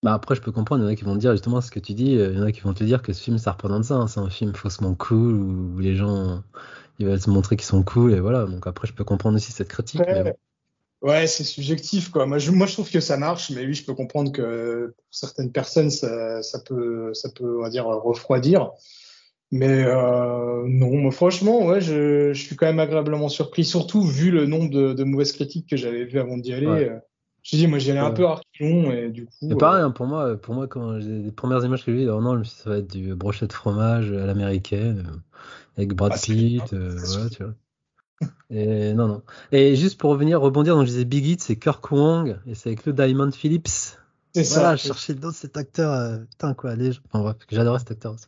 Bah 0.03 0.13
après, 0.13 0.35
je 0.35 0.41
peux 0.41 0.51
comprendre, 0.51 0.83
il 0.83 0.85
y 0.85 0.89
en 0.89 0.91
a 0.91 0.95
qui 0.95 1.03
vont 1.03 1.15
te 1.15 1.19
dire 1.19 1.31
justement 1.31 1.61
ce 1.61 1.71
que 1.71 1.79
tu 1.79 1.93
dis, 1.93 2.17
euh, 2.17 2.31
il 2.31 2.37
y 2.37 2.41
en 2.41 2.45
a 2.45 2.51
qui 2.51 2.61
vont 2.61 2.73
te 2.73 2.83
dire 2.83 3.01
que 3.01 3.11
ce 3.11 3.23
film, 3.23 3.37
ça 3.37 3.51
représente 3.51 3.85
ça, 3.85 3.95
hein. 3.95 4.07
c'est 4.07 4.19
un 4.19 4.29
film 4.29 4.53
faussement 4.53 4.93
cool 4.93 5.33
où 5.33 5.79
les 5.79 5.95
gens 5.95 6.43
ils 6.99 7.05
veulent 7.05 7.19
se 7.19 7.29
montrer 7.29 7.55
qu'ils 7.55 7.65
sont 7.65 7.83
cool 7.83 8.13
et 8.13 8.19
voilà. 8.19 8.45
Donc 8.45 8.67
après, 8.67 8.87
je 8.87 8.93
peux 8.93 9.03
comprendre 9.03 9.35
aussi 9.35 9.51
cette 9.51 9.67
critique. 9.67 10.01
Ouais, 11.01 11.27
c'est 11.27 11.43
subjectif 11.43 12.09
quoi. 12.09 12.25
Moi 12.25 12.39
je, 12.39 12.51
moi, 12.51 12.67
je 12.67 12.73
trouve 12.73 12.89
que 12.89 12.99
ça 12.99 13.17
marche, 13.17 13.51
mais 13.51 13.65
oui, 13.65 13.73
je 13.73 13.85
peux 13.85 13.93
comprendre 13.93 14.31
que 14.31 14.93
pour 14.95 15.05
certaines 15.11 15.51
personnes, 15.51 15.91
ça, 15.91 16.41
ça 16.41 16.59
peut, 16.59 17.13
ça 17.13 17.29
peut, 17.29 17.57
on 17.59 17.61
va 17.61 17.69
dire, 17.69 17.85
refroidir. 17.85 18.71
Mais 19.51 19.83
euh, 19.85 20.63
non, 20.67 20.95
moi, 20.97 21.11
franchement, 21.11 21.65
ouais, 21.65 21.79
je, 21.79 22.33
je, 22.33 22.41
suis 22.41 22.55
quand 22.55 22.65
même 22.65 22.79
agréablement 22.79 23.29
surpris, 23.29 23.63
surtout 23.63 24.01
vu 24.01 24.31
le 24.31 24.47
nombre 24.47 24.69
de, 24.69 24.93
de 24.93 25.03
mauvaises 25.03 25.33
critiques 25.33 25.69
que 25.69 25.77
j'avais 25.77 26.05
vu 26.05 26.19
avant 26.19 26.37
d'y 26.37 26.53
aller. 26.53 26.65
Euh, 26.65 26.97
je 27.45 27.57
dis, 27.57 27.67
moi, 27.67 27.77
j'y 27.77 27.91
allais 27.91 27.99
un 27.99 28.09
peu 28.09 28.25
à 28.25 28.41
et 28.59 29.09
du 29.09 29.27
coup. 29.27 29.33
C'est 29.39 29.55
pareil, 29.55 29.83
euh, 29.83 29.85
hein, 29.85 29.91
pour 29.91 30.07
moi, 30.07 30.35
pour 30.35 30.55
moi, 30.55 30.67
quand 30.67 30.99
j'ai 30.99 31.19
les 31.19 31.31
premières 31.31 31.63
images 31.63 31.85
que 31.85 31.91
j'ai 31.91 32.05
vues, 32.05 32.09
oh 32.09 32.19
non, 32.19 32.43
ça 32.43 32.71
va 32.71 32.77
être 32.79 32.89
du 32.89 33.13
brochet 33.13 33.45
de 33.45 33.53
fromage 33.53 34.11
à 34.11 34.25
l'américaine, 34.25 35.05
euh, 35.07 35.17
avec 35.77 35.93
Brad 35.93 36.13
ah, 36.15 36.19
Pitt, 36.19 36.73
euh, 36.73 37.29
tu 37.29 37.43
vois. 37.43 37.53
Et 38.49 38.95
non, 38.95 39.07
non. 39.07 39.21
Et 39.51 39.75
juste 39.75 39.99
pour 39.99 40.09
revenir, 40.09 40.41
rebondir, 40.41 40.75
donc 40.75 40.85
je 40.87 40.91
disais 40.91 41.05
Big 41.05 41.23
Hit, 41.23 41.43
c'est 41.43 41.59
Kirk 41.59 41.91
Wong, 41.91 42.39
et 42.47 42.55
c'est 42.55 42.69
avec 42.69 42.83
le 42.87 42.93
Diamond 42.93 43.31
Phillips. 43.31 43.67
C'est 44.33 44.43
voilà, 44.55 44.69
ça. 44.69 44.75
je 44.77 44.87
cherchais 44.87 45.13
d'autres 45.13 45.37
cet 45.37 45.55
acteur, 45.55 46.21
putain, 46.27 46.55
quoi, 46.55 46.71
allez, 46.71 46.93
enfin 47.11 47.21
bref, 47.21 47.35
j'adorais 47.51 47.77
cet 47.77 47.91
acteur 47.91 48.13
aussi. 48.13 48.25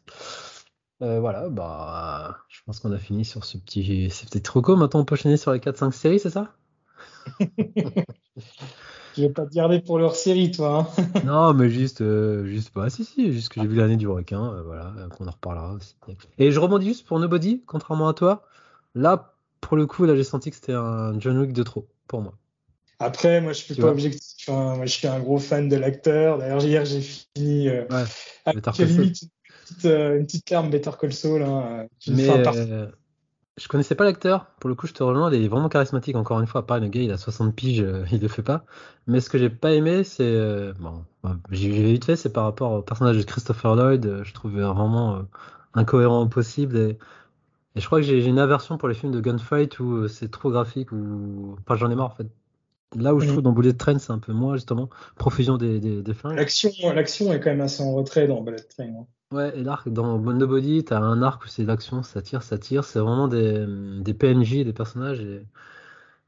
voilà, 1.00 1.50
bah, 1.50 2.38
je 2.50 2.60
pense 2.68 2.80
qu'on 2.80 2.92
a 2.92 3.00
fini 3.00 3.26
sur 3.26 3.46
ce 3.46 3.58
petit, 3.58 4.12
ces 4.12 4.28
petits 4.28 4.44
troco. 4.44 4.76
Maintenant, 4.76 5.00
on 5.00 5.06
peut 5.06 5.16
enchaîner 5.16 5.38
sur 5.38 5.54
les 5.54 5.60
4-5 5.60 5.92
séries, 5.92 6.20
c'est 6.20 6.30
ça? 6.30 6.54
Tu 9.18 9.24
veux 9.24 9.34
pas 9.34 9.48
te 9.48 9.54
garder 9.56 9.80
pour 9.80 9.98
leur 9.98 10.16
série, 10.16 10.52
toi. 10.52 10.88
Hein 10.96 11.22
non, 11.26 11.52
mais 11.56 11.72
juste, 11.72 12.02
euh, 12.02 12.46
juste 12.46 12.70
pas. 12.70 12.88
si, 12.92 13.04
si, 13.04 13.34
juste 13.34 13.50
que 13.50 13.60
j'ai 13.60 13.66
vu 13.66 13.76
l'année 13.76 13.96
du 13.96 14.08
requin, 14.08 14.54
euh, 14.54 14.62
voilà, 14.62 14.94
euh, 15.00 15.10
qu'on 15.10 15.28
en 15.28 15.32
reparlera 15.32 15.74
aussi. 15.74 15.96
Et 16.38 16.52
je 16.52 16.60
rebondis 16.60 16.90
juste 16.90 17.08
pour 17.08 17.20
Nobody, 17.20 17.64
contrairement 17.66 18.10
à 18.10 18.14
toi. 18.14 18.44
Là, 18.94 19.34
pour 19.60 19.76
le 19.76 19.88
coup, 19.88 20.06
là, 20.06 20.16
j'ai 20.16 20.24
senti 20.24 20.52
que 20.52 20.56
c'était 20.56 20.74
un 20.74 21.20
John 21.20 21.36
Wick 21.40 21.52
de 21.52 21.64
trop, 21.64 21.88
pour 22.08 22.22
moi. 22.22 22.36
Après, 23.00 23.42
moi, 23.42 23.54
je 23.54 23.64
suis 23.64 23.74
pas 23.74 23.88
objectif. 23.88 24.50
Hein. 24.50 24.76
Moi, 24.76 24.86
je 24.86 24.94
suis 24.94 25.08
un 25.08 25.20
gros 25.20 25.40
fan 25.40 25.68
de 25.68 25.78
l'acteur. 25.78 26.38
D'ailleurs, 26.38 26.64
hier, 26.64 26.86
j'ai 26.86 27.02
fini 27.02 27.72
ouais, 27.72 27.86
avec 28.46 28.68
limite 28.78 29.24
une 29.24 29.30
petite, 29.64 29.86
une 29.86 30.26
petite 30.28 30.50
larme 30.52 30.70
Better 30.70 30.92
Call 31.02 31.12
Saul. 31.12 31.42
Hein, 31.42 31.88
mais, 32.08 32.28
je 33.58 33.67
connaissais 33.67 33.96
pas 33.96 34.04
l'acteur. 34.04 34.46
Pour 34.60 34.70
le 34.70 34.76
coup, 34.76 34.88
je 34.88 34.93
te 34.93 35.02
rejoins. 35.04 35.34
Il 35.34 35.43
est 35.43 35.48
vraiment 35.48 35.70
charismatique. 35.70 36.15
Encore 36.15 36.39
une 36.39 36.48
fois, 36.48 36.65
pas 36.65 36.80
le 36.80 36.88
gars, 36.88 37.02
il 37.02 37.12
a 37.12 37.17
60 37.17 37.56
piges, 37.56 37.82
euh, 37.82 38.06
il 38.12 38.22
le 38.22 38.28
fait 38.28 38.43
pas. 38.43 38.65
Mais 39.08 39.20
ce 39.20 39.30
que 39.30 39.38
j'ai 39.38 39.50
pas 39.50 39.74
aimé, 39.74 40.04
c'est. 40.04 40.24
Euh, 40.24 40.74
bon, 40.80 41.04
bah, 41.24 41.38
j'ai 41.52 41.70
vite 41.70 42.06
fait, 42.06 42.15
c'est 42.15 42.32
par 42.32 42.43
rapport 42.43 42.72
au 42.72 42.82
personnage 42.82 43.17
de 43.17 43.24
Christopher 43.24 43.76
Lloyd. 43.76 44.06
Euh, 44.06 44.24
je 44.24 44.34
trouvais 44.34 44.62
vraiment 44.62 45.24
incohérent 45.74 46.22
au 46.22 46.28
possible. 46.28 46.78
Et, 46.78 46.98
je 47.76 47.86
crois 47.86 48.00
que 48.00 48.06
j'ai 48.06 48.26
une 48.26 48.39
aversion 48.39 48.78
pour 48.78 48.88
les 48.88 48.96
films 48.96 49.12
de 49.12 49.22
gunfight 49.22 49.80
où 49.80 50.08
c'est 50.08 50.32
trop 50.32 50.52
graphique. 50.52 50.91
ou 50.91 51.56
Enfin, 51.62 51.76
j'en 51.76 51.89
ai 51.91 51.96
marre 51.96 52.08
en 52.08 52.15
fait. 52.15 52.28
Là 52.96 53.13
où 53.13 53.20
je 53.20 53.26
mm. 53.26 53.30
trouve 53.30 53.41
dans 53.41 53.52
Bullet 53.52 53.74
Train, 53.74 54.00
c'est 54.00 54.13
un 54.13 54.20
peu 54.20 54.34
moins 54.34 54.56
justement 54.56 54.89
profusion 55.17 55.58
des, 55.58 55.80
des, 55.80 56.02
des 56.02 56.13
flingues. 56.13 56.38
L'action, 56.38 56.72
l'action 56.93 57.34
est 57.34 57.39
quand 57.39 57.50
même 57.50 57.62
assez 57.62 57.84
en 57.84 57.93
retrait 57.93 58.28
dans 58.28 58.41
Bullet 58.41 58.58
Train. 58.58 58.86
Hein. 58.86 59.08
Ouais, 59.32 59.58
et 59.58 59.63
l'arc, 59.63 59.90
dans 59.90 60.18
Nobody, 60.20 60.86
t'as 60.86 61.00
un 61.00 61.22
arc 61.22 61.44
où 61.44 61.48
c'est 61.48 61.66
l'action, 61.66 62.02
ça 62.02 62.22
tire, 62.22 62.44
ça 62.44 62.58
tire. 62.58 62.86
C'est 62.86 63.00
vraiment 63.00 63.28
des, 63.28 63.66
des 64.00 64.13
PNJ, 64.13 64.63
des 64.63 64.74
personnages. 64.74 65.20
Et, 65.20 65.46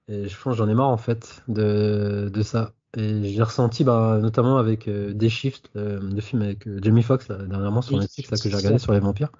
je 0.09 0.41
pense 0.41 0.57
j'en 0.57 0.67
ai 0.67 0.73
marre 0.73 0.89
en 0.89 0.97
fait 0.97 1.43
de, 1.47 2.29
de 2.33 2.41
ça. 2.41 2.73
Et 2.97 3.23
j'ai 3.31 3.43
ressenti 3.43 3.83
bah, 3.83 4.17
notamment 4.19 4.57
avec 4.57 4.87
euh, 4.87 5.13
Des 5.13 5.29
Shifts, 5.29 5.69
le, 5.75 6.19
film 6.19 6.41
avec 6.41 6.67
euh, 6.67 6.79
Jamie 6.81 7.03
Foxx, 7.03 7.27
dernièrement 7.27 7.81
sur 7.83 7.97
Netflix, 7.97 8.31
là, 8.31 8.37
que 8.37 8.49
j'ai 8.49 8.55
regardé 8.55 8.79
sur 8.79 8.91
les 8.93 8.99
vampires. 8.99 9.31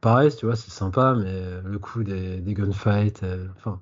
Pareil, 0.00 0.34
tu 0.34 0.46
vois, 0.46 0.56
c'est 0.56 0.70
sympa, 0.70 1.14
mais 1.14 1.60
le 1.64 1.78
coup 1.78 2.02
des, 2.02 2.38
des 2.38 2.54
gunfights, 2.54 3.22
euh, 3.22 3.46
enfin. 3.56 3.80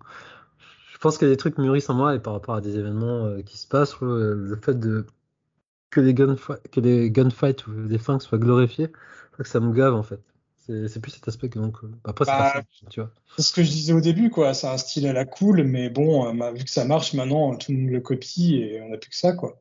je 0.93 0.99
pense 0.99 1.17
qu'il 1.17 1.29
y 1.29 1.31
a 1.31 1.35
des 1.35 1.39
trucs 1.39 1.59
mûrissent 1.59 1.91
en 1.91 1.95
moi 1.95 2.15
et 2.15 2.19
par 2.19 2.33
rapport 2.33 2.57
à 2.57 2.61
des 2.61 2.77
événements 2.77 3.41
qui 3.47 3.57
se 3.57 3.69
passent, 3.69 4.01
le 4.01 4.59
fait 4.61 4.79
de 4.79 5.07
que 5.91 6.01
les, 6.01 6.15
que 6.15 6.81
les 6.81 7.11
gunfights 7.11 7.67
ou 7.69 7.73
les 7.89 7.99
flingues 7.99 8.21
soient 8.21 8.39
glorifiés, 8.39 8.91
que 9.43 9.49
ça 9.49 9.61
me 9.61 9.73
gave 9.73 9.95
en 9.95 10.03
fait. 10.03 10.21
C'est 10.67 11.01
plus 11.01 11.11
cet 11.11 11.29
aspect 11.29 11.51
que 11.51 11.59
donc. 11.59 11.77
Euh, 11.85 11.91
après, 12.05 12.25
c'est 12.25 12.31
bah, 12.31 12.63
tu 12.89 13.01
vois. 13.01 13.11
C'est 13.37 13.43
ce 13.43 13.53
que 13.53 13.63
je 13.63 13.69
disais 13.69 13.93
au 13.93 14.01
début, 14.01 14.31
quoi. 14.31 14.55
C'est 14.55 14.67
un 14.67 14.79
style 14.79 15.07
à 15.07 15.13
la 15.13 15.27
cool, 15.27 15.63
mais 15.65 15.91
bon, 15.91 16.27
euh, 16.27 16.53
vu 16.53 16.65
que 16.65 16.71
ça 16.71 16.87
marche 16.87 17.13
maintenant, 17.13 17.55
tout 17.57 17.73
le 17.73 17.79
monde 17.79 17.91
le 17.91 18.01
copie 18.01 18.57
et 18.57 18.81
on 18.81 18.89
n'a 18.89 18.97
plus 18.97 19.11
que 19.11 19.17
ça, 19.17 19.35
quoi. 19.35 19.61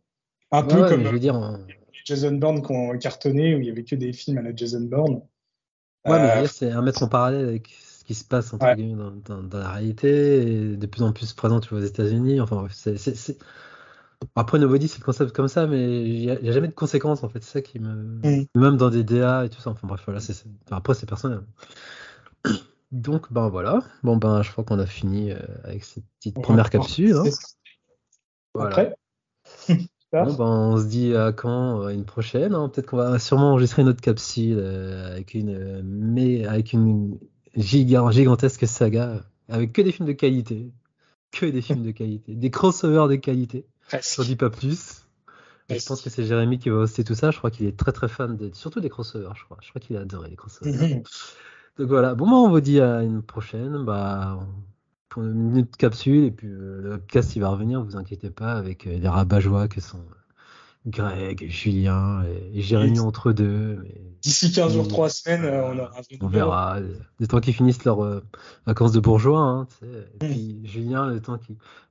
Un 0.52 0.64
peu 0.64 0.88
comme 0.88 1.04
je 1.04 1.10
veux 1.10 1.20
dire, 1.20 1.36
hein. 1.36 1.60
Jason 2.06 2.34
Bourne 2.34 2.66
qui 2.66 2.72
ont 2.72 2.98
cartonné, 2.98 3.56
où 3.56 3.60
il 3.60 3.66
y 3.66 3.70
avait 3.70 3.84
que 3.84 3.96
des 3.96 4.14
films 4.14 4.38
à 4.38 4.42
la 4.42 4.56
Jason 4.56 4.82
Bourne. 4.82 5.22
Ouais, 6.06 6.20
mais 6.20 6.44
euh, 6.44 6.48
c'est 6.48 6.72
un 6.72 6.82
mettre 6.82 7.04
en 7.04 7.08
parallèle 7.08 7.48
avec 7.48 7.68
ce 7.68 8.04
qui 8.06 8.14
se 8.14 8.24
passe 8.24 8.54
entre 8.54 8.74
dans, 9.26 9.42
dans, 9.42 9.58
la 9.58 9.72
réalité, 9.72 10.42
et 10.42 10.78
de 10.78 10.86
plus 10.86 11.04
en 11.04 11.12
plus 11.12 11.34
présent 11.34 11.60
tu 11.60 11.70
vois, 11.70 11.80
aux 11.80 11.86
États-Unis. 11.86 12.40
Enfin, 12.40 12.66
c'est 12.72 13.38
Après, 14.36 14.60
Nobody, 14.60 14.88
c'est 14.88 15.00
le 15.00 15.06
concept 15.06 15.32
comme 15.32 15.48
ça, 15.48 15.68
mais 15.68 16.04
il 16.10 16.22
n'y 16.22 16.30
a, 16.30 16.52
jamais 16.52 16.68
de 16.68 16.74
conséquences, 16.74 17.24
en 17.24 17.30
fait. 17.30 17.44
C'est 17.44 17.52
ça 17.52 17.62
qui 17.62 17.80
me. 17.80 17.94
Mm. 17.94 18.46
Même 18.56 18.78
dans 18.78 18.90
des 18.90 19.04
DA 19.04 19.46
et 19.46 19.50
tout 19.50 19.62
ça. 19.62 19.72
Enfin, 19.72 19.88
bref, 19.88 20.02
voilà, 20.06 20.20
c'est. 20.20 20.34
Enfin, 20.66 20.78
après, 20.78 20.94
c'est 20.94 21.08
personnel. 21.08 21.42
Donc, 22.92 23.32
ben 23.34 23.50
voilà. 23.50 23.82
Bon, 24.04 24.18
ben, 24.18 24.44
je 24.44 24.52
crois 24.52 24.64
qu'on 24.64 24.80
a 24.80 24.86
fini 24.86 25.32
euh, 25.32 25.40
avec 25.64 25.84
cette 25.84 26.06
petite 26.20 26.42
première 26.42 26.70
capsule. 26.70 27.16
Hein. 27.16 27.24
Voilà. 28.54 28.70
Après 28.70 28.96
Bon, 30.12 30.34
ben, 30.34 30.46
on 30.46 30.78
se 30.78 30.86
dit 30.86 31.16
à 31.16 31.32
quand 31.32 31.82
euh, 31.82 31.90
une 31.90 32.06
prochaine. 32.06 32.54
Hein. 32.54 32.70
Peut-être 32.70 32.86
qu'on 32.86 32.98
va 32.98 33.18
sûrement 33.18 33.52
enregistrer 33.52 33.82
une 33.82 33.88
autre 33.88 34.02
capsule 34.02 34.58
euh, 34.60 35.12
avec 35.12 35.34
une, 35.34 35.82
mais 35.82 36.46
avec 36.46 36.74
une 36.74 37.18
giga, 37.56 38.12
gigantesque 38.12 38.68
saga 38.68 39.24
avec 39.50 39.74
que 39.74 39.82
des 39.82 39.92
films 39.92 40.08
de 40.08 40.14
qualité. 40.14 40.72
Que 41.32 41.46
des 41.46 41.62
films 41.62 41.84
de 41.84 41.92
qualité. 41.92 42.36
Des 42.36 42.52
crossovers 42.52 43.08
de 43.08 43.16
qualité. 43.16 43.66
Je 44.02 44.24
dis 44.24 44.36
pas 44.36 44.50
plus. 44.50 45.04
je 45.70 45.86
pense 45.86 46.02
que 46.02 46.10
c'est 46.10 46.26
Jérémy 46.26 46.60
qui 46.60 46.70
va 46.70 46.78
hoster 46.78 47.04
tout 47.04 47.16
ça. 47.16 47.32
Je 47.32 47.38
crois 47.38 47.52
qu'il 47.52 47.68
est 47.68 47.78
très 47.78 47.92
très 47.92 48.08
fan 48.08 48.38
de 48.38 48.52
surtout 48.54 48.80
des 48.80 48.90
crossovers, 48.90 49.36
je 49.36 49.44
crois. 49.46 49.58
Je 49.62 49.70
crois 49.70 49.82
qu'il 49.82 49.98
a 49.98 50.02
adoré 50.02 50.30
les 50.30 50.36
crossovers. 50.36 50.72
Mhm. 50.72 51.04
Donc 51.78 51.88
voilà. 51.88 52.16
Bon, 52.16 52.26
moi, 52.26 52.40
on 52.40 52.50
vous 52.50 52.62
dit 52.62 52.80
à 52.80 53.02
une 53.02 53.22
prochaine. 53.22 53.84
Bah, 53.84 54.40
pour 55.14 55.22
une 55.22 55.34
minute 55.34 55.78
capsule. 55.78 56.24
Et 56.26 56.32
puis 56.32 56.48
euh, 56.48 56.82
le 56.82 56.90
podcast, 56.98 57.36
il 57.36 57.40
va 57.40 57.50
revenir, 57.50 57.84
vous 57.84 57.96
inquiétez 57.96 58.32
pas, 58.32 58.54
avec 58.54 58.88
euh, 58.88 58.98
les 58.98 59.08
rabat-joie 59.08 59.68
que 59.68 59.80
sont 59.80 60.00
euh, 60.00 60.88
Greg, 60.88 61.48
Julien 61.50 62.24
et, 62.52 62.62
Jérémy 62.62 63.00
entre 63.00 63.32
deux. 63.32 63.86
D'ici 64.24 64.52
15 64.52 64.74
jours, 64.74 64.88
3 64.88 65.10
semaines, 65.10 65.46
on 65.46 65.78
aura 65.78 65.92
On 66.20 66.28
verra. 66.28 66.80
Le 67.20 67.28
temps 67.28 67.40
qu'ils 67.42 67.54
finissent 67.54 67.86
leurs 67.86 68.24
vacances 68.66 68.92
de 68.92 69.00
bourgeois. 69.00 69.40
Hein, 69.40 69.68
et 69.84 69.86
mm. 70.26 70.30
puis 70.30 70.62
Julien, 70.64 71.08
le 71.08 71.22
temps 71.22 71.38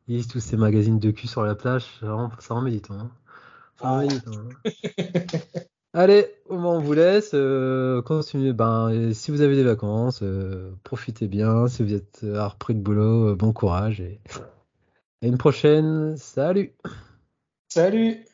lisent 0.08 0.28
tous 0.28 0.40
ces 0.40 0.56
magazines 0.56 0.98
de 0.98 1.10
cul 1.10 1.26
sur 1.26 1.42
la 1.42 1.54
plage, 1.54 1.84
ça 2.00 2.54
rend 2.54 2.60
méditant. 2.60 2.94
Hein. 2.94 3.10
Ça 3.80 3.88
rend 3.88 4.00
méditant 4.00 4.32
hein. 4.32 4.70
Allez, 5.94 6.26
on 6.48 6.80
vous 6.80 6.94
laisse. 6.94 7.32
Euh, 7.34 8.00
continuez. 8.00 8.54
Ben, 8.54 9.12
si 9.12 9.30
vous 9.30 9.42
avez 9.42 9.56
des 9.56 9.62
vacances, 9.62 10.20
euh, 10.22 10.72
profitez 10.84 11.28
bien. 11.28 11.68
Si 11.68 11.82
vous 11.82 11.92
êtes 11.92 12.24
à 12.34 12.48
repris 12.48 12.74
de 12.74 12.80
boulot, 12.80 13.28
euh, 13.28 13.34
bon 13.34 13.52
courage. 13.52 14.00
Et 14.00 14.18
à 15.22 15.26
une 15.26 15.36
prochaine. 15.36 16.16
Salut. 16.16 16.72
Salut. 17.68 18.24